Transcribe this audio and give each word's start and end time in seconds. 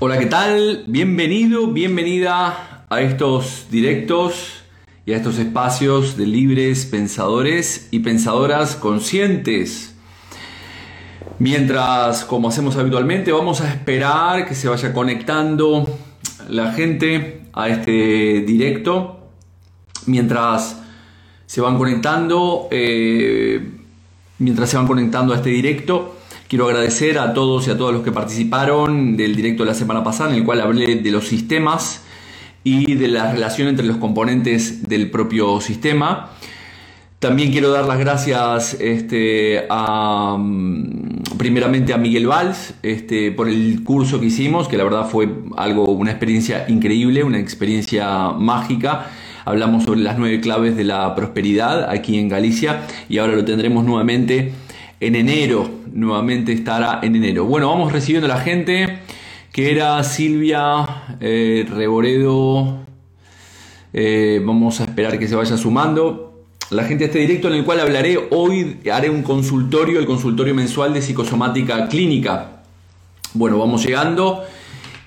Hola, 0.00 0.18
¿qué 0.18 0.26
tal? 0.26 0.84
Bienvenido, 0.88 1.68
bienvenida 1.68 2.84
a 2.88 3.00
estos 3.00 3.66
directos 3.70 4.57
y 5.08 5.14
a 5.14 5.16
estos 5.16 5.38
espacios 5.38 6.18
de 6.18 6.26
libres 6.26 6.84
pensadores 6.84 7.88
y 7.90 8.00
pensadoras 8.00 8.76
conscientes. 8.76 9.94
Mientras, 11.38 12.26
como 12.26 12.48
hacemos 12.48 12.76
habitualmente, 12.76 13.32
vamos 13.32 13.62
a 13.62 13.70
esperar 13.70 14.46
que 14.46 14.54
se 14.54 14.68
vaya 14.68 14.92
conectando 14.92 15.88
la 16.50 16.72
gente 16.72 17.44
a 17.54 17.70
este 17.70 18.42
directo. 18.46 19.30
Mientras 20.04 20.78
se 21.46 21.62
van 21.62 21.78
conectando, 21.78 22.68
eh, 22.70 23.66
mientras 24.40 24.68
se 24.68 24.76
van 24.76 24.86
conectando 24.86 25.32
a 25.32 25.36
este 25.36 25.48
directo, 25.48 26.16
Quiero 26.48 26.66
agradecer 26.66 27.18
a 27.18 27.34
todos 27.34 27.68
y 27.68 27.70
a 27.70 27.76
todos 27.76 27.92
los 27.92 28.02
que 28.02 28.10
participaron 28.10 29.18
del 29.18 29.36
directo 29.36 29.64
de 29.64 29.68
la 29.68 29.74
semana 29.74 30.02
pasada, 30.02 30.30
en 30.30 30.36
el 30.36 30.44
cual 30.44 30.62
hablé 30.62 30.94
de 30.94 31.10
los 31.10 31.28
sistemas 31.28 32.00
y 32.64 32.94
de 32.94 33.08
la 33.08 33.32
relación 33.32 33.68
entre 33.68 33.86
los 33.86 33.96
componentes 33.96 34.88
del 34.88 35.10
propio 35.10 35.60
sistema. 35.60 36.30
También 37.18 37.50
quiero 37.50 37.70
dar 37.70 37.84
las 37.86 37.98
gracias 37.98 38.74
este, 38.74 39.66
a, 39.68 40.36
mm, 40.38 41.36
primeramente 41.36 41.92
a 41.92 41.98
Miguel 41.98 42.28
Valls 42.28 42.74
este, 42.84 43.32
por 43.32 43.48
el 43.48 43.82
curso 43.82 44.20
que 44.20 44.26
hicimos, 44.26 44.68
que 44.68 44.76
la 44.76 44.84
verdad 44.84 45.08
fue 45.08 45.28
algo, 45.56 45.86
una 45.86 46.12
experiencia 46.12 46.66
increíble, 46.68 47.24
una 47.24 47.40
experiencia 47.40 48.30
mágica. 48.30 49.06
Hablamos 49.44 49.82
sobre 49.82 49.98
las 49.98 50.16
nueve 50.16 50.40
claves 50.40 50.76
de 50.76 50.84
la 50.84 51.16
prosperidad 51.16 51.90
aquí 51.90 52.18
en 52.18 52.28
Galicia 52.28 52.82
y 53.08 53.18
ahora 53.18 53.34
lo 53.34 53.44
tendremos 53.44 53.84
nuevamente 53.84 54.52
en 55.00 55.16
enero, 55.16 55.68
nuevamente 55.92 56.52
estará 56.52 57.00
en 57.02 57.16
enero. 57.16 57.46
Bueno, 57.46 57.68
vamos 57.68 57.92
recibiendo 57.92 58.26
a 58.26 58.36
la 58.36 58.40
gente, 58.40 58.97
que 59.58 59.72
era 59.72 60.04
Silvia 60.04 61.16
eh, 61.18 61.66
Reboredo, 61.68 62.78
eh, 63.92 64.40
vamos 64.44 64.80
a 64.80 64.84
esperar 64.84 65.18
que 65.18 65.26
se 65.26 65.34
vaya 65.34 65.56
sumando. 65.56 66.44
La 66.70 66.84
gente 66.84 66.98
de 66.98 67.04
este 67.06 67.18
directo 67.18 67.48
en 67.48 67.54
el 67.54 67.64
cual 67.64 67.80
hablaré 67.80 68.28
hoy, 68.30 68.78
haré 68.88 69.10
un 69.10 69.24
consultorio, 69.24 69.98
el 69.98 70.06
consultorio 70.06 70.54
mensual 70.54 70.94
de 70.94 71.02
psicosomática 71.02 71.88
clínica. 71.88 72.62
Bueno, 73.34 73.58
vamos 73.58 73.84
llegando. 73.84 74.44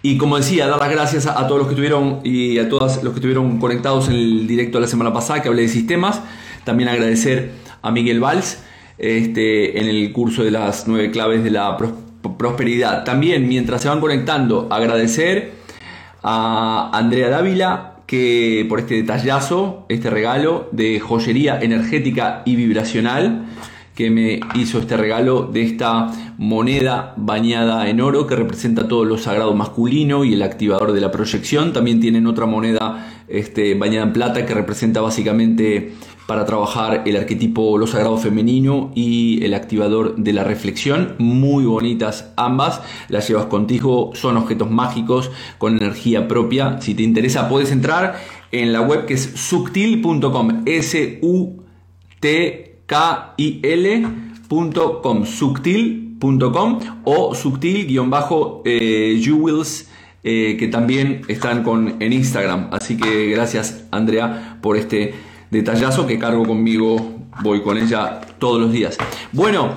Y 0.01 0.17
como 0.17 0.35
decía, 0.35 0.67
dar 0.67 0.81
las 0.81 0.91
gracias 0.91 1.27
a, 1.27 1.47
todos 1.47 1.59
los 1.59 1.67
que 1.67 1.75
estuvieron 1.75 2.19
y 2.25 2.59
a 2.59 2.67
todos 2.67 3.01
los 3.03 3.13
que 3.13 3.19
estuvieron 3.19 3.57
conectados 3.57 4.09
en 4.09 4.15
el 4.15 4.47
directo 4.47 4.81
la 4.81 4.87
semana 4.87 5.13
pasada 5.13 5.41
que 5.41 5.47
hablé 5.47 5.61
de 5.61 5.69
sistemas. 5.69 6.19
También 6.65 6.89
agradecer 6.89 7.53
a 7.81 7.89
Miguel 7.89 8.19
Valls 8.19 8.61
este, 8.97 9.79
en 9.79 9.87
el 9.87 10.11
curso 10.11 10.43
de 10.43 10.51
las 10.51 10.89
nueve 10.89 11.09
claves 11.09 11.41
de 11.41 11.51
la 11.51 11.77
prosperidad. 11.77 12.10
También, 13.03 13.47
mientras 13.47 13.81
se 13.81 13.89
van 13.89 13.99
conectando, 13.99 14.67
agradecer 14.69 15.53
a 16.23 16.89
Andrea 16.93 17.29
Dávila 17.29 17.95
que 18.05 18.65
por 18.67 18.79
este 18.79 18.95
detallazo, 18.95 19.85
este 19.87 20.09
regalo 20.09 20.67
de 20.71 20.99
joyería 20.99 21.59
energética 21.61 22.41
y 22.45 22.55
vibracional 22.55 23.45
que 23.95 24.09
me 24.09 24.39
hizo 24.55 24.79
este 24.79 24.97
regalo 24.97 25.43
de 25.43 25.63
esta 25.63 26.11
moneda 26.37 27.13
bañada 27.17 27.89
en 27.89 28.01
oro 28.01 28.25
que 28.25 28.35
representa 28.35 28.87
todo 28.87 29.05
lo 29.05 29.17
sagrado 29.17 29.53
masculino 29.53 30.23
y 30.23 30.33
el 30.33 30.41
activador 30.41 30.93
de 30.93 31.01
la 31.01 31.11
proyección. 31.11 31.71
También 31.71 31.99
tienen 31.99 32.25
otra 32.25 32.45
moneda 32.45 33.13
este, 33.27 33.75
bañada 33.75 34.07
en 34.07 34.13
plata 34.13 34.45
que 34.45 34.53
representa 34.53 35.01
básicamente 35.01 35.93
para 36.31 36.45
trabajar 36.45 37.03
el 37.05 37.17
arquetipo 37.17 37.77
lo 37.77 37.85
sagrado 37.87 38.17
femenino 38.17 38.93
y 38.95 39.43
el 39.43 39.53
activador 39.53 40.15
de 40.15 40.31
la 40.31 40.45
reflexión. 40.45 41.15
Muy 41.17 41.65
bonitas 41.65 42.31
ambas. 42.37 42.81
Las 43.09 43.27
llevas 43.27 43.47
contigo, 43.47 44.11
son 44.13 44.37
objetos 44.37 44.71
mágicos 44.71 45.29
con 45.57 45.75
energía 45.75 46.29
propia. 46.29 46.79
Si 46.79 46.95
te 46.95 47.03
interesa 47.03 47.49
puedes 47.49 47.73
entrar 47.73 48.15
en 48.53 48.71
la 48.71 48.79
web 48.79 49.07
que 49.07 49.15
es 49.15 49.23
subtil.com. 49.23 50.63
S-U-T 50.65 52.29
K-I-L.com, 52.85 54.05
subtil.com 55.25 56.79
o 57.03 57.35
subtil-jewels. 57.35 59.89
Eh, 60.23 60.55
que 60.57 60.67
también 60.67 61.23
están 61.27 61.63
con, 61.63 61.95
en 61.99 62.13
Instagram. 62.13 62.69
Así 62.71 62.95
que 62.95 63.31
gracias 63.31 63.85
Andrea 63.91 64.59
por 64.61 64.77
este 64.77 65.13
detallazo 65.51 66.07
que 66.07 66.17
cargo 66.17 66.45
conmigo, 66.45 67.19
voy 67.43 67.61
con 67.61 67.77
ella 67.77 68.21
todos 68.39 68.59
los 68.59 68.71
días. 68.71 68.97
Bueno, 69.31 69.75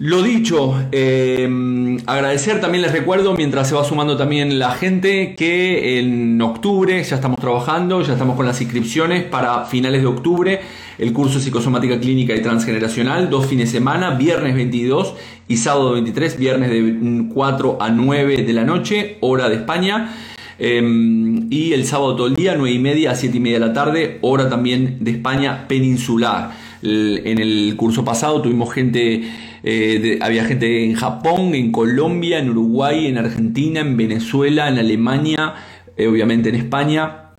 lo 0.00 0.22
dicho, 0.22 0.76
em, 0.92 1.98
agradecer 2.06 2.60
también 2.60 2.82
les 2.82 2.92
recuerdo, 2.92 3.34
mientras 3.34 3.68
se 3.68 3.74
va 3.74 3.82
sumando 3.82 4.16
también 4.16 4.60
la 4.60 4.70
gente, 4.70 5.34
que 5.34 5.98
en 5.98 6.40
octubre 6.40 7.02
ya 7.02 7.16
estamos 7.16 7.40
trabajando, 7.40 8.00
ya 8.02 8.12
estamos 8.12 8.36
con 8.36 8.46
las 8.46 8.60
inscripciones 8.60 9.24
para 9.24 9.64
finales 9.64 10.02
de 10.02 10.06
octubre, 10.06 10.60
el 10.98 11.12
curso 11.12 11.40
Psicosomática 11.40 11.98
Clínica 11.98 12.32
y 12.36 12.42
Transgeneracional, 12.42 13.28
dos 13.28 13.46
fines 13.46 13.72
de 13.72 13.78
semana, 13.78 14.10
viernes 14.10 14.54
22 14.54 15.14
y 15.48 15.56
sábado 15.56 15.94
23, 15.94 16.38
viernes 16.38 16.70
de 16.70 17.24
4 17.34 17.78
a 17.80 17.90
9 17.90 18.44
de 18.44 18.52
la 18.52 18.62
noche, 18.62 19.16
hora 19.20 19.48
de 19.48 19.56
España. 19.56 20.14
Em, 20.58 21.46
y 21.50 21.72
el 21.72 21.84
sábado 21.84 22.16
todo 22.16 22.26
el 22.26 22.34
día, 22.34 22.54
9 22.56 22.74
y 22.74 22.78
media 22.78 23.12
a 23.12 23.14
7 23.14 23.36
y 23.36 23.40
media 23.40 23.60
de 23.60 23.66
la 23.66 23.72
tarde, 23.72 24.18
hora 24.22 24.48
también 24.48 24.98
de 25.00 25.12
España 25.12 25.66
peninsular. 25.68 26.68
en 26.80 27.38
el 27.40 27.74
curso 27.76 28.04
pasado 28.04 28.40
tuvimos 28.40 28.72
gente 28.72 29.28
eh, 29.62 30.18
había 30.22 30.44
gente 30.44 30.84
en 30.84 30.94
Japón, 30.94 31.54
en 31.54 31.72
Colombia, 31.72 32.38
en 32.38 32.50
Uruguay, 32.50 33.06
en 33.06 33.18
Argentina, 33.18 33.80
en 33.80 33.96
Venezuela, 33.96 34.68
en 34.68 34.78
Alemania, 34.78 35.54
eh, 35.96 36.06
obviamente 36.06 36.48
en 36.48 36.54
España. 36.54 37.32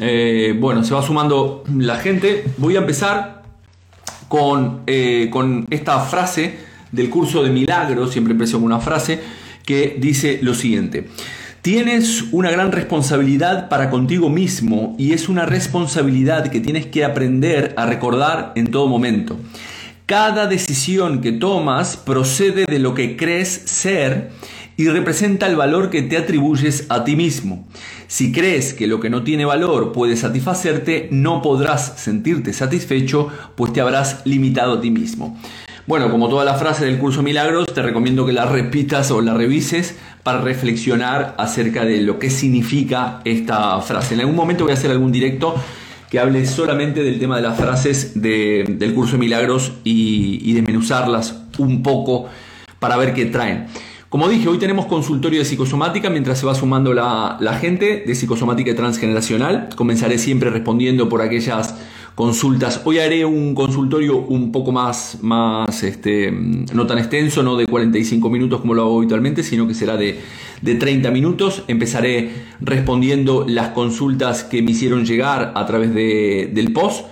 eh, 0.01 0.57
bueno, 0.59 0.83
se 0.83 0.95
va 0.95 1.03
sumando 1.03 1.63
la 1.77 1.99
gente. 1.99 2.43
Voy 2.57 2.75
a 2.75 2.81
empezar 2.81 3.45
con, 4.27 4.81
eh, 4.89 5.29
con 5.31 5.69
esta 5.71 6.01
frase 6.01 6.59
del 6.91 7.09
curso 7.09 7.45
de 7.45 7.51
milagros, 7.51 8.11
siempre 8.11 8.33
empiezo 8.33 8.57
con 8.57 8.65
una 8.65 8.81
frase 8.81 9.21
que 9.65 9.97
dice 10.01 10.41
lo 10.43 10.55
siguiente. 10.55 11.07
Tienes 11.63 12.25
una 12.33 12.51
gran 12.51 12.73
responsabilidad 12.73 13.69
para 13.69 13.91
contigo 13.91 14.29
mismo 14.29 14.97
y 14.99 15.13
es 15.13 15.29
una 15.29 15.47
responsabilidad 15.47 16.49
que 16.49 16.59
tienes 16.59 16.87
que 16.87 17.05
aprender 17.05 17.75
a 17.77 17.87
recordar 17.87 18.51
en 18.57 18.73
todo 18.73 18.89
momento. 18.89 19.37
Cada 20.09 20.47
decisión 20.47 21.21
que 21.21 21.33
tomas 21.33 21.99
procede 21.99 22.65
de 22.65 22.79
lo 22.79 22.95
que 22.95 23.15
crees 23.15 23.49
ser 23.67 24.31
y 24.79 24.89
representa 24.89 25.47
el 25.47 25.55
valor 25.55 25.91
que 25.91 26.01
te 26.01 26.17
atribuyes 26.17 26.87
a 26.89 27.05
ti 27.05 27.15
mismo. 27.15 27.69
Si 28.07 28.33
crees 28.33 28.73
que 28.73 28.87
lo 28.87 29.01
que 29.01 29.11
no 29.11 29.23
tiene 29.23 29.45
valor 29.45 29.93
puede 29.93 30.17
satisfacerte, 30.17 31.11
no 31.13 31.43
podrás 31.43 32.01
sentirte 32.01 32.55
satisfecho, 32.55 33.29
pues 33.55 33.75
te 33.75 33.83
habrás 33.83 34.23
limitado 34.25 34.79
a 34.79 34.81
ti 34.81 34.91
mismo. 34.91 35.39
Bueno, 35.87 36.11
como 36.11 36.31
toda 36.31 36.47
la 36.47 36.55
frase 36.55 36.87
del 36.87 36.99
curso 36.99 37.23
Milagros, 37.23 37.67
te 37.75 37.83
recomiendo 37.83 38.25
que 38.25 38.33
la 38.33 38.47
repitas 38.47 39.11
o 39.11 39.21
la 39.21 39.35
revises 39.35 39.95
para 40.23 40.41
reflexionar 40.41 41.35
acerca 41.37 41.85
de 41.85 42.01
lo 42.01 42.19
que 42.19 42.31
significa 42.31 43.21
esta 43.27 43.79
frase. 43.83 44.15
En 44.15 44.21
algún 44.21 44.37
momento 44.37 44.65
voy 44.65 44.71
a 44.71 44.77
hacer 44.77 44.91
algún 44.91 45.13
directo 45.13 45.55
que 46.11 46.19
hable 46.19 46.47
solamente 46.47 47.03
del 47.03 47.19
tema 47.19 47.37
de 47.37 47.43
las 47.43 47.59
frases 47.59 48.21
del 48.21 48.95
curso 48.95 49.19
Milagros 49.19 49.73
y, 49.85 50.41
y 50.43 50.55
desmenuzarlas 50.55 51.43
un 51.59 51.83
poco 51.83 52.29
para 52.79 52.97
ver 52.97 53.15
qué 53.15 53.27
traen. 53.27 53.67
Como 54.09 54.27
dije, 54.27 54.49
hoy 54.49 54.57
tenemos 54.57 54.87
consultorio 54.87 55.41
de 55.41 55.45
psicosomática 55.45 56.09
mientras 56.09 56.39
se 56.39 56.47
va 56.47 56.55
sumando 56.55 56.95
la, 56.95 57.59
gente 57.61 58.05
de 58.07 58.15
psicosomática 58.15 58.75
transgeneracional. 58.75 59.69
Comenzaré 59.77 60.17
siempre 60.17 60.49
respondiendo 60.49 61.11
por 61.11 61.21
aquellas 61.21 61.75
consultas. 62.19 62.83
Hoy 62.85 62.99
haré 62.99 63.25
un 63.25 63.55
consultorio 63.55 64.17
un 64.17 64.51
poco 64.51 64.73
más, 64.73 65.19
más 65.23 65.85
este, 65.85 66.33
no 66.33 66.85
tan 66.85 66.99
extenso, 66.99 67.45
no 67.45 67.57
de 67.57 67.65
45 67.65 68.29
minutos 68.29 68.61
como 68.61 68.75
lo 68.75 68.83
hago 68.83 68.99
habitualmente, 68.99 69.45
sino 69.45 69.69
que 69.69 69.75
será 69.75 69.97
de, 69.97 70.19
de 70.61 70.75
30 70.75 71.13
minutos. 71.13 71.63
Empezaré 71.69 72.33
respondiendo 72.61 73.45
las 73.47 73.69
consultas 73.69 74.43
que 74.43 74.63
me 74.63 74.73
hicieron 74.73 75.05
llegar 75.07 75.53
a 75.55 75.65
través 75.65 75.95
de, 75.95 76.51
del 76.53 76.73
post. 76.73 77.07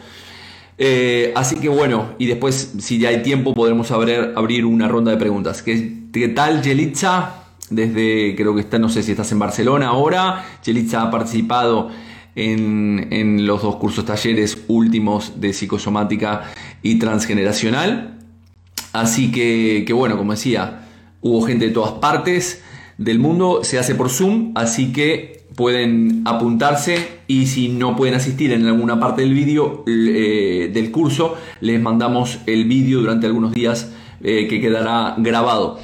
Eh, 0.76 1.32
así 1.37 1.61
que 1.61 1.69
bueno, 1.69 2.14
y 2.19 2.26
después, 2.26 2.75
si 2.79 2.99
ya 2.99 3.11
hay 3.11 3.23
tiempo, 3.23 3.55
podremos 3.55 3.93
abrir, 3.93 4.32
abrir 4.35 4.64
una 4.64 4.88
ronda 4.88 5.12
de 5.12 5.19
preguntas. 5.19 5.62
¿Qué, 5.62 6.00
qué 6.12 6.31
tal, 6.31 6.62
Yelitza? 6.62 7.44
Desde, 7.70 8.35
creo 8.35 8.56
que 8.56 8.62
está, 8.62 8.81
no 8.81 8.88
sé 8.88 9.05
si 9.05 9.12
estás 9.12 9.31
en 9.31 9.38
Barcelona 9.38 9.87
ahora. 9.87 10.44
Yelitza 10.64 11.03
ha 11.03 11.12
participado 11.12 11.91
en, 12.37 13.47
los 13.47 13.62
dos 13.62 13.77
cursos 13.77 14.05
talleres 14.05 14.59
últimos 14.69 15.41
de 15.41 15.53
psicosomática 15.53 16.53
y 16.83 16.99
transgeneracional. 16.99 18.19
Así 18.93 19.33
que, 19.33 19.85
que 19.87 19.93
bueno, 19.93 20.17
como 20.17 20.33
decía, 20.33 20.87
hubo 21.21 21.43
gente 21.43 21.67
de 21.67 21.73
todas 21.73 21.93
partes 21.93 22.62
del 22.99 23.19
mundo, 23.19 23.61
se 23.62 23.79
hace 23.79 23.94
por 23.94 24.11
Zoom, 24.11 24.53
así 24.55 24.93
que 24.93 25.44
pueden 25.55 26.23
apuntarse 26.27 27.09
y 27.27 27.47
si 27.47 27.69
no 27.69 27.97
pueden 27.97 28.15
asistir 28.15 28.53
en 28.53 28.67
alguna 28.67 29.00
parte 29.00 29.23
del 29.23 29.35
vídeo 29.35 29.85
eh, 29.87 30.71
del 30.73 30.91
curso, 30.91 31.37
les 31.61 31.81
mandamos 31.81 32.39
el 32.47 32.67
vídeo 32.67 33.00
durante 33.00 33.27
algunos 33.27 33.53
días 33.53 33.93
eh, 34.23 34.47
que 34.49 34.61
quedará 34.61 35.15
grabado. 35.19 35.79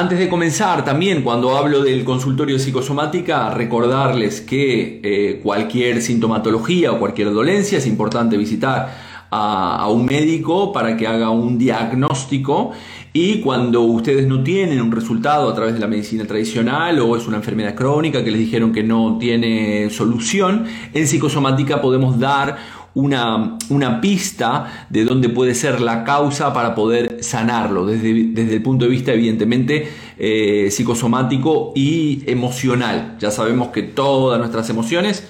Antes 0.00 0.18
de 0.18 0.30
comenzar, 0.30 0.82
también 0.82 1.20
cuando 1.20 1.54
hablo 1.54 1.82
del 1.82 2.04
consultorio 2.04 2.56
de 2.56 2.62
psicosomática, 2.62 3.50
recordarles 3.50 4.40
que 4.40 4.98
eh, 5.02 5.40
cualquier 5.42 6.00
sintomatología 6.00 6.92
o 6.92 6.98
cualquier 6.98 7.30
dolencia 7.34 7.76
es 7.76 7.86
importante 7.86 8.38
visitar 8.38 8.88
a, 9.30 9.86
un 9.90 10.06
médico 10.06 10.72
para 10.72 10.96
que 10.96 11.06
haga 11.06 11.28
un 11.28 11.58
diagnóstico. 11.58 12.70
Y 13.12 13.40
cuando 13.40 13.82
ustedes 13.82 14.26
no 14.26 14.42
tienen 14.42 14.80
un 14.80 14.90
resultado 14.90 15.50
a 15.50 15.54
través 15.54 15.74
de 15.74 15.80
la 15.80 15.86
medicina 15.86 16.24
tradicional 16.24 16.98
o 17.00 17.14
es 17.14 17.26
una 17.26 17.36
enfermedad 17.36 17.74
crónica 17.74 18.24
que 18.24 18.30
les 18.30 18.40
dijeron 18.40 18.72
que 18.72 18.82
no 18.82 19.18
tiene 19.18 19.90
solución, 19.90 20.64
en 20.94 21.06
psicosomática 21.06 21.82
podemos 21.82 22.18
dar 22.18 22.56
una, 22.94 23.56
una, 23.68 24.00
pista 24.00 24.86
de 24.90 25.04
dónde 25.04 25.28
puede 25.28 25.54
ser 25.54 25.80
la 25.80 26.04
causa 26.04 26.52
para 26.52 26.74
poder 26.74 27.22
sanarlo, 27.22 27.86
desde, 27.86 28.12
desde 28.32 28.56
el 28.56 28.62
punto 28.62 28.84
de 28.84 28.90
vista 28.90 29.12
evidentemente 29.12 29.88
eh, 30.18 30.68
psicosomático 30.70 31.72
y 31.74 32.22
emocional. 32.26 33.16
Ya 33.20 33.30
sabemos 33.30 33.68
que 33.68 33.82
todas 33.82 34.38
nuestras 34.38 34.68
emociones 34.70 35.24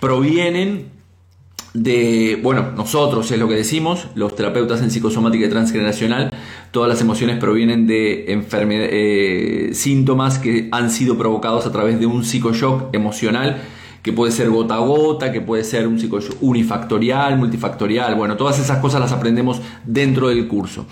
provienen 0.00 0.90
de, 1.74 2.38
bueno, 2.42 2.72
nosotros 2.76 3.30
es 3.30 3.38
lo 3.38 3.48
que 3.48 3.54
decimos, 3.54 4.08
los 4.14 4.36
terapeutas 4.36 4.82
en 4.82 4.90
psicosomática 4.90 5.46
y 5.46 5.48
transgeneracional, 5.48 6.30
todas 6.70 6.88
las 6.88 7.00
emociones 7.00 7.38
provienen 7.38 7.86
de 7.86 8.26
eh, 8.28 9.70
síntomas 9.72 10.38
que 10.38 10.68
han 10.70 10.90
sido 10.90 11.16
provocados 11.16 11.66
a 11.66 11.72
través 11.72 11.98
de 11.98 12.06
un 12.06 12.24
psicoshock 12.24 12.94
emocional 12.94 13.62
que 14.02 14.12
puede 14.12 14.32
ser 14.32 14.50
gota 14.50 14.74
a 14.74 14.78
gota, 14.78 15.30
que 15.30 15.40
puede 15.40 15.64
ser 15.64 15.86
un 15.86 15.98
psicoshock 15.98 16.42
unifactorial, 16.42 17.38
multifactorial, 17.38 18.14
bueno, 18.16 18.36
todas 18.36 18.58
esas 18.58 18.78
cosas 18.78 19.00
las 19.00 19.12
aprendemos 19.12 19.60
dentro 19.84 20.28
del 20.28 20.48
curso. 20.48 20.86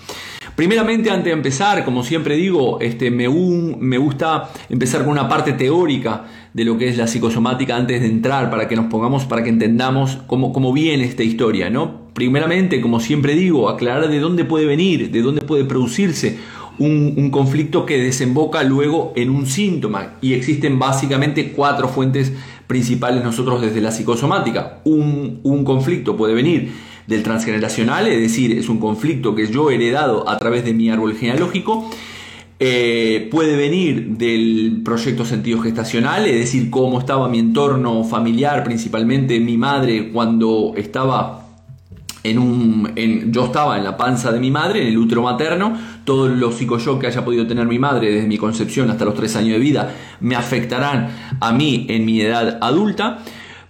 Primeramente, 0.55 1.09
antes 1.09 1.25
de 1.25 1.31
empezar, 1.31 1.83
como 1.85 2.03
siempre 2.03 2.35
digo, 2.35 2.79
este, 2.81 3.09
me, 3.09 3.27
me 3.27 3.97
gusta 3.97 4.49
empezar 4.69 5.01
con 5.01 5.11
una 5.11 5.27
parte 5.27 5.53
teórica 5.53 6.25
de 6.53 6.65
lo 6.65 6.77
que 6.77 6.89
es 6.89 6.97
la 6.97 7.07
psicosomática 7.07 7.75
antes 7.75 8.01
de 8.01 8.07
entrar, 8.07 8.49
para 8.49 8.67
que 8.67 8.75
nos 8.75 8.85
pongamos, 8.85 9.25
para 9.25 9.43
que 9.43 9.49
entendamos 9.49 10.19
cómo, 10.27 10.51
cómo 10.53 10.73
viene 10.73 11.05
esta 11.05 11.23
historia, 11.23 11.69
¿no? 11.69 12.11
Primeramente, 12.13 12.81
como 12.81 12.99
siempre 12.99 13.35
digo, 13.35 13.69
aclarar 13.69 14.09
de 14.09 14.19
dónde 14.19 14.43
puede 14.43 14.65
venir, 14.65 15.11
de 15.11 15.21
dónde 15.21 15.41
puede 15.41 15.63
producirse 15.63 16.37
un, 16.81 17.29
conflicto 17.29 17.85
que 17.85 17.97
desemboca 17.97 18.63
luego 18.63 19.13
en 19.15 19.29
un 19.29 19.45
síntoma. 19.45 20.15
Y 20.21 20.33
existen 20.33 20.79
básicamente 20.79 21.51
cuatro 21.51 21.87
fuentes 21.87 22.33
principales 22.67 23.23
nosotros 23.23 23.61
desde 23.61 23.81
la 23.81 23.91
psicosomática. 23.91 24.79
Un, 24.83 25.39
un 25.43 25.63
conflicto 25.63 26.17
puede 26.17 26.33
venir 26.33 26.71
del 27.07 27.23
transgeneracional, 27.23 28.07
es 28.07 28.19
decir, 28.19 28.57
es 28.57 28.69
un 28.69 28.79
conflicto 28.79 29.35
que 29.35 29.47
yo 29.47 29.69
he 29.69 29.75
heredado 29.75 30.27
a 30.29 30.37
través 30.37 30.65
de 30.65 30.73
mi 30.73 30.89
árbol 30.89 31.15
genealógico. 31.15 31.89
Eh, 32.59 33.27
puede 33.31 33.55
venir 33.55 34.17
del 34.17 34.81
proyecto 34.85 35.25
sentido 35.25 35.59
gestacional, 35.61 36.27
es 36.27 36.39
decir, 36.39 36.69
cómo 36.69 36.99
estaba 36.99 37.27
mi 37.27 37.39
entorno 37.39 38.03
familiar, 38.03 38.63
principalmente 38.63 39.39
mi 39.39 39.57
madre 39.57 40.11
cuando 40.11 40.73
estaba 40.77 41.40
en 42.23 42.39
un, 42.39 42.93
yo 43.31 43.45
estaba 43.45 43.77
en 43.77 43.83
la 43.83 43.97
panza 43.97 44.31
de 44.31 44.39
mi 44.39 44.51
madre, 44.51 44.81
en 44.81 44.87
el 44.87 44.97
útero 44.97 45.23
materno, 45.23 45.77
todos 46.05 46.29
los 46.29 46.55
psicoyoc 46.55 47.01
que 47.01 47.07
haya 47.07 47.25
podido 47.25 47.47
tener 47.47 47.65
mi 47.65 47.79
madre 47.79 48.11
desde 48.11 48.27
mi 48.27 48.37
concepción 48.37 48.89
hasta 48.89 49.05
los 49.05 49.15
tres 49.15 49.35
años 49.35 49.53
de 49.53 49.59
vida 49.59 49.93
me 50.19 50.35
afectarán 50.35 51.09
a 51.39 51.51
mí 51.51 51.85
en 51.89 52.05
mi 52.05 52.21
edad 52.21 52.59
adulta. 52.61 53.19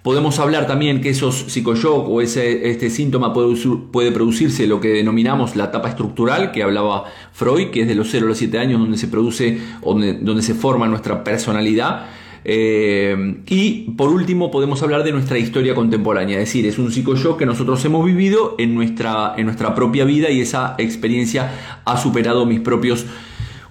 Podemos 0.04 0.40
hablar 0.40 0.66
también 0.66 1.00
que 1.00 1.10
esos 1.10 1.36
psicoshock 1.36 2.10
o 2.10 2.22
ese, 2.22 2.72
este 2.72 2.90
síntoma 2.90 3.34
puede, 3.34 3.56
puede, 3.92 4.12
producirse 4.12 4.66
lo 4.66 4.80
que 4.80 4.88
denominamos 4.88 5.56
la 5.56 5.66
etapa 5.66 5.90
estructural 5.90 6.52
que 6.52 6.64
hablaba 6.64 7.04
Freud, 7.34 7.70
que 7.70 7.84
es 7.84 7.88
de 7.88 7.94
los 7.94 8.10
0 8.10 8.26
a 8.26 8.30
los 8.30 8.40
7 8.40 8.58
años 8.58 8.80
donde 8.80 8.98
se 8.98 9.08
produce, 9.08 9.60
donde, 9.86 10.14
donde 10.14 10.42
se 10.42 10.56
forma 10.56 10.88
nuestra 10.88 11.24
personalidad. 11.24 12.08
Eh, 12.44 13.42
y 13.48 13.92
por 13.92 14.10
último 14.10 14.50
podemos 14.50 14.82
hablar 14.82 15.04
de 15.04 15.12
nuestra 15.12 15.38
historia 15.38 15.76
contemporánea, 15.76 16.40
es 16.40 16.46
decir, 16.46 16.66
es 16.66 16.80
un 16.80 16.92
psicoshock 16.92 17.38
que 17.38 17.46
nosotros 17.46 17.84
hemos 17.86 18.04
vivido 18.06 18.56
en 18.58 18.74
nuestra, 18.74 19.36
en 19.38 19.46
nuestra 19.46 19.76
propia 19.76 20.06
vida 20.06 20.30
y 20.32 20.42
esa 20.42 20.76
experiencia 20.80 21.52
ha 21.86 21.98
superado 21.98 22.46
mis 22.46 22.60
propios 22.60 23.06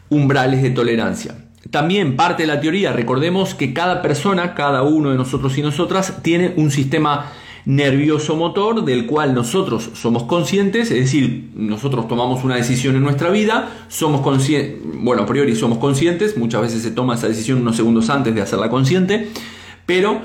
umbrales 0.08 0.62
de 0.62 0.70
tolerancia. 0.70 1.34
También 1.70 2.16
parte 2.16 2.44
de 2.44 2.46
la 2.48 2.60
teoría, 2.60 2.92
recordemos 2.92 3.54
que 3.54 3.72
cada 3.72 4.02
persona, 4.02 4.54
cada 4.54 4.82
uno 4.82 5.10
de 5.10 5.16
nosotros 5.16 5.56
y 5.58 5.62
nosotras, 5.62 6.22
tiene 6.22 6.54
un 6.56 6.70
sistema 6.70 7.32
nervioso 7.64 8.36
motor 8.36 8.84
del 8.84 9.06
cual 9.06 9.34
nosotros 9.34 9.90
somos 9.94 10.24
conscientes, 10.24 10.90
es 10.90 10.98
decir, 10.98 11.50
nosotros 11.54 12.08
tomamos 12.08 12.44
una 12.44 12.56
decisión 12.56 12.96
en 12.96 13.02
nuestra 13.02 13.30
vida, 13.30 13.68
somos 13.88 14.22
conscientes, 14.22 14.80
bueno, 14.94 15.22
a 15.22 15.26
priori 15.26 15.54
somos 15.54 15.78
conscientes, 15.78 16.36
muchas 16.36 16.62
veces 16.62 16.82
se 16.82 16.90
toma 16.90 17.14
esa 17.14 17.28
decisión 17.28 17.60
unos 17.60 17.76
segundos 17.76 18.08
antes 18.10 18.34
de 18.34 18.40
hacerla 18.40 18.70
consciente, 18.70 19.28
pero 19.86 20.20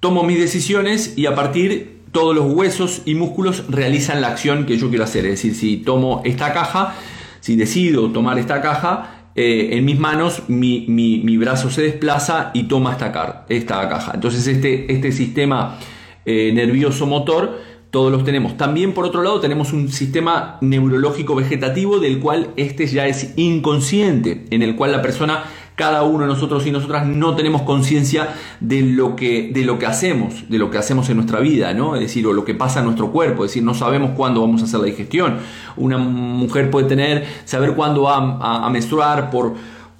tomo 0.00 0.24
mis 0.24 0.38
decisiones 0.38 1.14
y 1.16 1.26
a 1.26 1.34
partir 1.34 2.02
todos 2.12 2.34
los 2.34 2.52
huesos 2.52 3.02
y 3.04 3.14
músculos 3.14 3.64
realizan 3.68 4.20
la 4.20 4.28
acción 4.28 4.66
que 4.66 4.76
yo 4.76 4.88
quiero 4.88 5.04
hacer, 5.04 5.24
es 5.26 5.32
decir, 5.32 5.54
si 5.54 5.78
tomo 5.78 6.22
esta 6.24 6.52
caja, 6.52 6.94
si 7.40 7.56
decido 7.56 8.10
tomar 8.10 8.38
esta 8.38 8.60
caja, 8.60 9.30
eh, 9.36 9.70
en 9.72 9.84
mis 9.84 9.98
manos 9.98 10.44
mi, 10.46 11.36
brazo 11.38 11.68
se 11.70 11.82
desplaza 11.82 12.52
y 12.54 12.64
toma 12.64 12.92
esta, 12.92 13.44
esta 13.48 13.88
caja. 13.88 14.12
Entonces 14.14 14.46
este, 14.46 14.92
este 14.92 15.10
sistema 15.10 15.76
eh, 16.24 16.52
nervioso 16.52 17.06
motor 17.06 17.74
todos 17.90 18.10
los 18.10 18.24
tenemos. 18.24 18.56
También 18.56 18.92
por 18.92 19.04
otro 19.04 19.22
lado 19.22 19.38
tenemos 19.38 19.72
un 19.72 19.88
sistema 19.88 20.58
neurológico 20.60 21.36
vegetativo 21.36 22.00
del 22.00 22.18
cual 22.18 22.48
este 22.56 22.88
ya 22.88 23.06
es 23.06 23.34
inconsciente, 23.36 24.46
en 24.50 24.62
el 24.62 24.74
cual 24.74 24.90
la 24.90 25.00
persona 25.00 25.44
cada 25.76 26.04
uno 26.04 26.24
de 26.24 26.28
nosotros 26.28 26.66
y 26.66 26.70
nosotras 26.70 27.06
no 27.06 27.34
tenemos 27.34 27.62
conciencia 27.62 28.34
de 28.60 28.82
lo 28.82 29.16
que 29.16 29.50
de 29.52 29.64
lo 29.64 29.78
que 29.78 29.86
hacemos, 29.86 30.48
de 30.48 30.58
lo 30.58 30.70
que 30.70 30.78
hacemos 30.78 31.08
en 31.08 31.16
nuestra 31.16 31.40
vida, 31.40 31.74
¿no? 31.74 31.96
Es 31.96 32.02
decir, 32.02 32.26
o 32.26 32.32
lo 32.32 32.44
que 32.44 32.54
pasa 32.54 32.80
en 32.80 32.86
nuestro 32.86 33.10
cuerpo, 33.10 33.44
es 33.44 33.50
decir, 33.50 33.62
no 33.62 33.74
sabemos 33.74 34.12
cuándo 34.16 34.40
vamos 34.40 34.62
a 34.62 34.64
hacer 34.64 34.80
la 34.80 34.86
digestión. 34.86 35.38
Una 35.76 35.98
mujer 35.98 36.70
puede 36.70 36.86
tener 36.86 37.26
saber 37.44 37.74
cuándo 37.74 38.02
va 38.02 38.38
a, 38.40 38.70
menstruar 38.70 39.30
por 39.30 39.54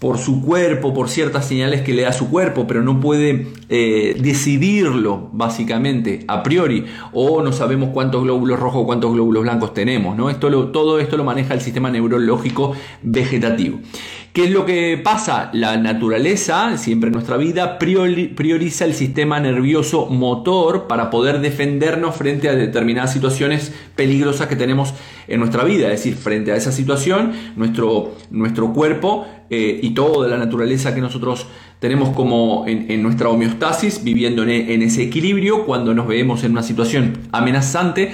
por 0.05 0.19
su 0.19 0.43
cuerpo, 0.43 0.93
por 0.93 1.09
ciertas 1.09 1.49
señales 1.49 1.81
que 1.81 1.95
le 1.95 2.03
da 2.03 2.13
su 2.13 2.29
cuerpo, 2.29 2.67
pero 2.67 2.83
no 2.83 3.01
puede 3.01 3.47
eh, 3.71 4.15
decidirlo 4.21 5.31
básicamente 5.33 6.27
a 6.29 6.43
priori, 6.43 6.85
o 7.15 7.41
no 7.41 7.53
sabemos 7.53 7.89
cuántos 7.95 8.23
glóbulos 8.23 8.61
rojos 8.61 8.85
cuántos 8.85 9.15
glóbulos 9.15 9.45
blancos 9.45 9.73
tenemos. 9.73 10.15
¿no? 10.15 10.29
Esto 10.29 10.69
todo 10.69 11.01
esto 11.01 11.17
lo 11.17 11.25
maneja 11.25 11.55
el 11.55 11.63
sistema 11.63 11.91
neurológico 11.91 12.75
vegetativo. 13.01 13.79
¿Qué 14.35 14.47
es 14.47 14.51
lo 14.51 14.67
que 14.67 14.99
pasa? 14.99 15.51
La 15.53 15.77
naturaleza, 15.77 16.77
siempre 16.77 17.07
en 17.07 17.13
nuestra 17.13 17.37
vida, 17.37 17.79
prioriza 17.79 18.85
el 18.85 18.93
sistema 18.95 19.39
nervioso 19.39 20.07
motor 20.07 20.89
para 20.89 21.09
poder 21.09 21.39
defendernos 21.39 22.17
frente 22.17 22.49
a 22.49 22.57
determinadas 22.57 23.13
situaciones 23.13 23.73
peligrosas 23.95 24.49
que 24.49 24.57
tenemos 24.57 24.93
en 25.29 25.39
nuestra 25.39 25.63
vida. 25.63 25.87
Es 25.93 26.01
decir, 26.01 26.17
frente 26.17 26.51
a 26.51 26.57
esa 26.57 26.73
situación, 26.73 27.31
nuestro, 27.55 28.17
nuestro 28.33 28.73
cuerpo 28.73 29.25
eh, 29.51 29.79
y 29.81 29.91
toda 29.91 30.27
la 30.27 30.37
naturaleza 30.37 30.97
que 30.97 31.01
nosotros 31.01 31.47
tenemos 31.79 32.09
como 32.09 32.65
en, 32.67 33.01
nuestra 33.05 33.29
homeostasis, 33.29 34.03
viviendo 34.03 34.43
en, 34.43 34.83
ese 34.83 35.05
equilibrio, 35.05 35.65
cuando 35.65 35.95
nos 35.95 36.09
vemos 36.09 36.43
en 36.43 36.51
una 36.51 36.65
situación 36.65 37.19
amenazante, 37.31 38.13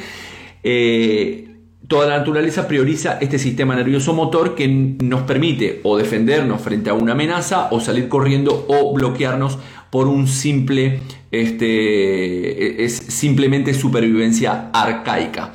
eh, 0.65 1.50
Toda 1.90 2.06
la 2.06 2.18
naturaleza 2.18 2.68
prioriza 2.68 3.18
este 3.20 3.37
sistema 3.37 3.75
nervioso 3.75 4.14
motor 4.14 4.54
que 4.54 4.68
nos 4.68 5.23
permite 5.23 5.80
o 5.82 5.99
defendernos 5.99 6.62
frente 6.62 6.88
a 6.88 6.94
una 6.94 7.14
amenaza 7.14 7.66
o 7.73 7.80
salir 7.80 8.09
corriendo 8.09 8.64
o 8.68 8.94
bloquearnos 8.94 9.59
por 9.90 10.06
un 10.06 10.28
simple, 10.28 11.00
este, 11.32 12.85
es 12.85 12.94
simplemente 12.94 13.75
supervivencia 13.75 14.70
arcaica. 14.73 15.54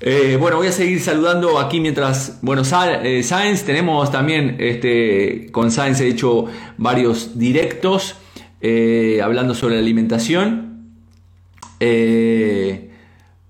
Eh, 0.00 0.38
bueno, 0.40 0.56
voy 0.56 0.68
a 0.68 0.72
seguir 0.72 1.00
saludando 1.00 1.58
aquí 1.58 1.80
mientras, 1.80 2.38
bueno, 2.40 2.62
eh, 3.02 3.22
Science, 3.22 3.66
tenemos 3.66 4.10
también, 4.10 4.56
este, 4.58 5.48
con 5.52 5.70
Science 5.70 6.02
he 6.02 6.08
hecho 6.08 6.46
varios 6.78 7.38
directos 7.38 8.16
eh, 8.62 9.20
hablando 9.22 9.54
sobre 9.54 9.74
la 9.74 9.82
alimentación. 9.82 10.94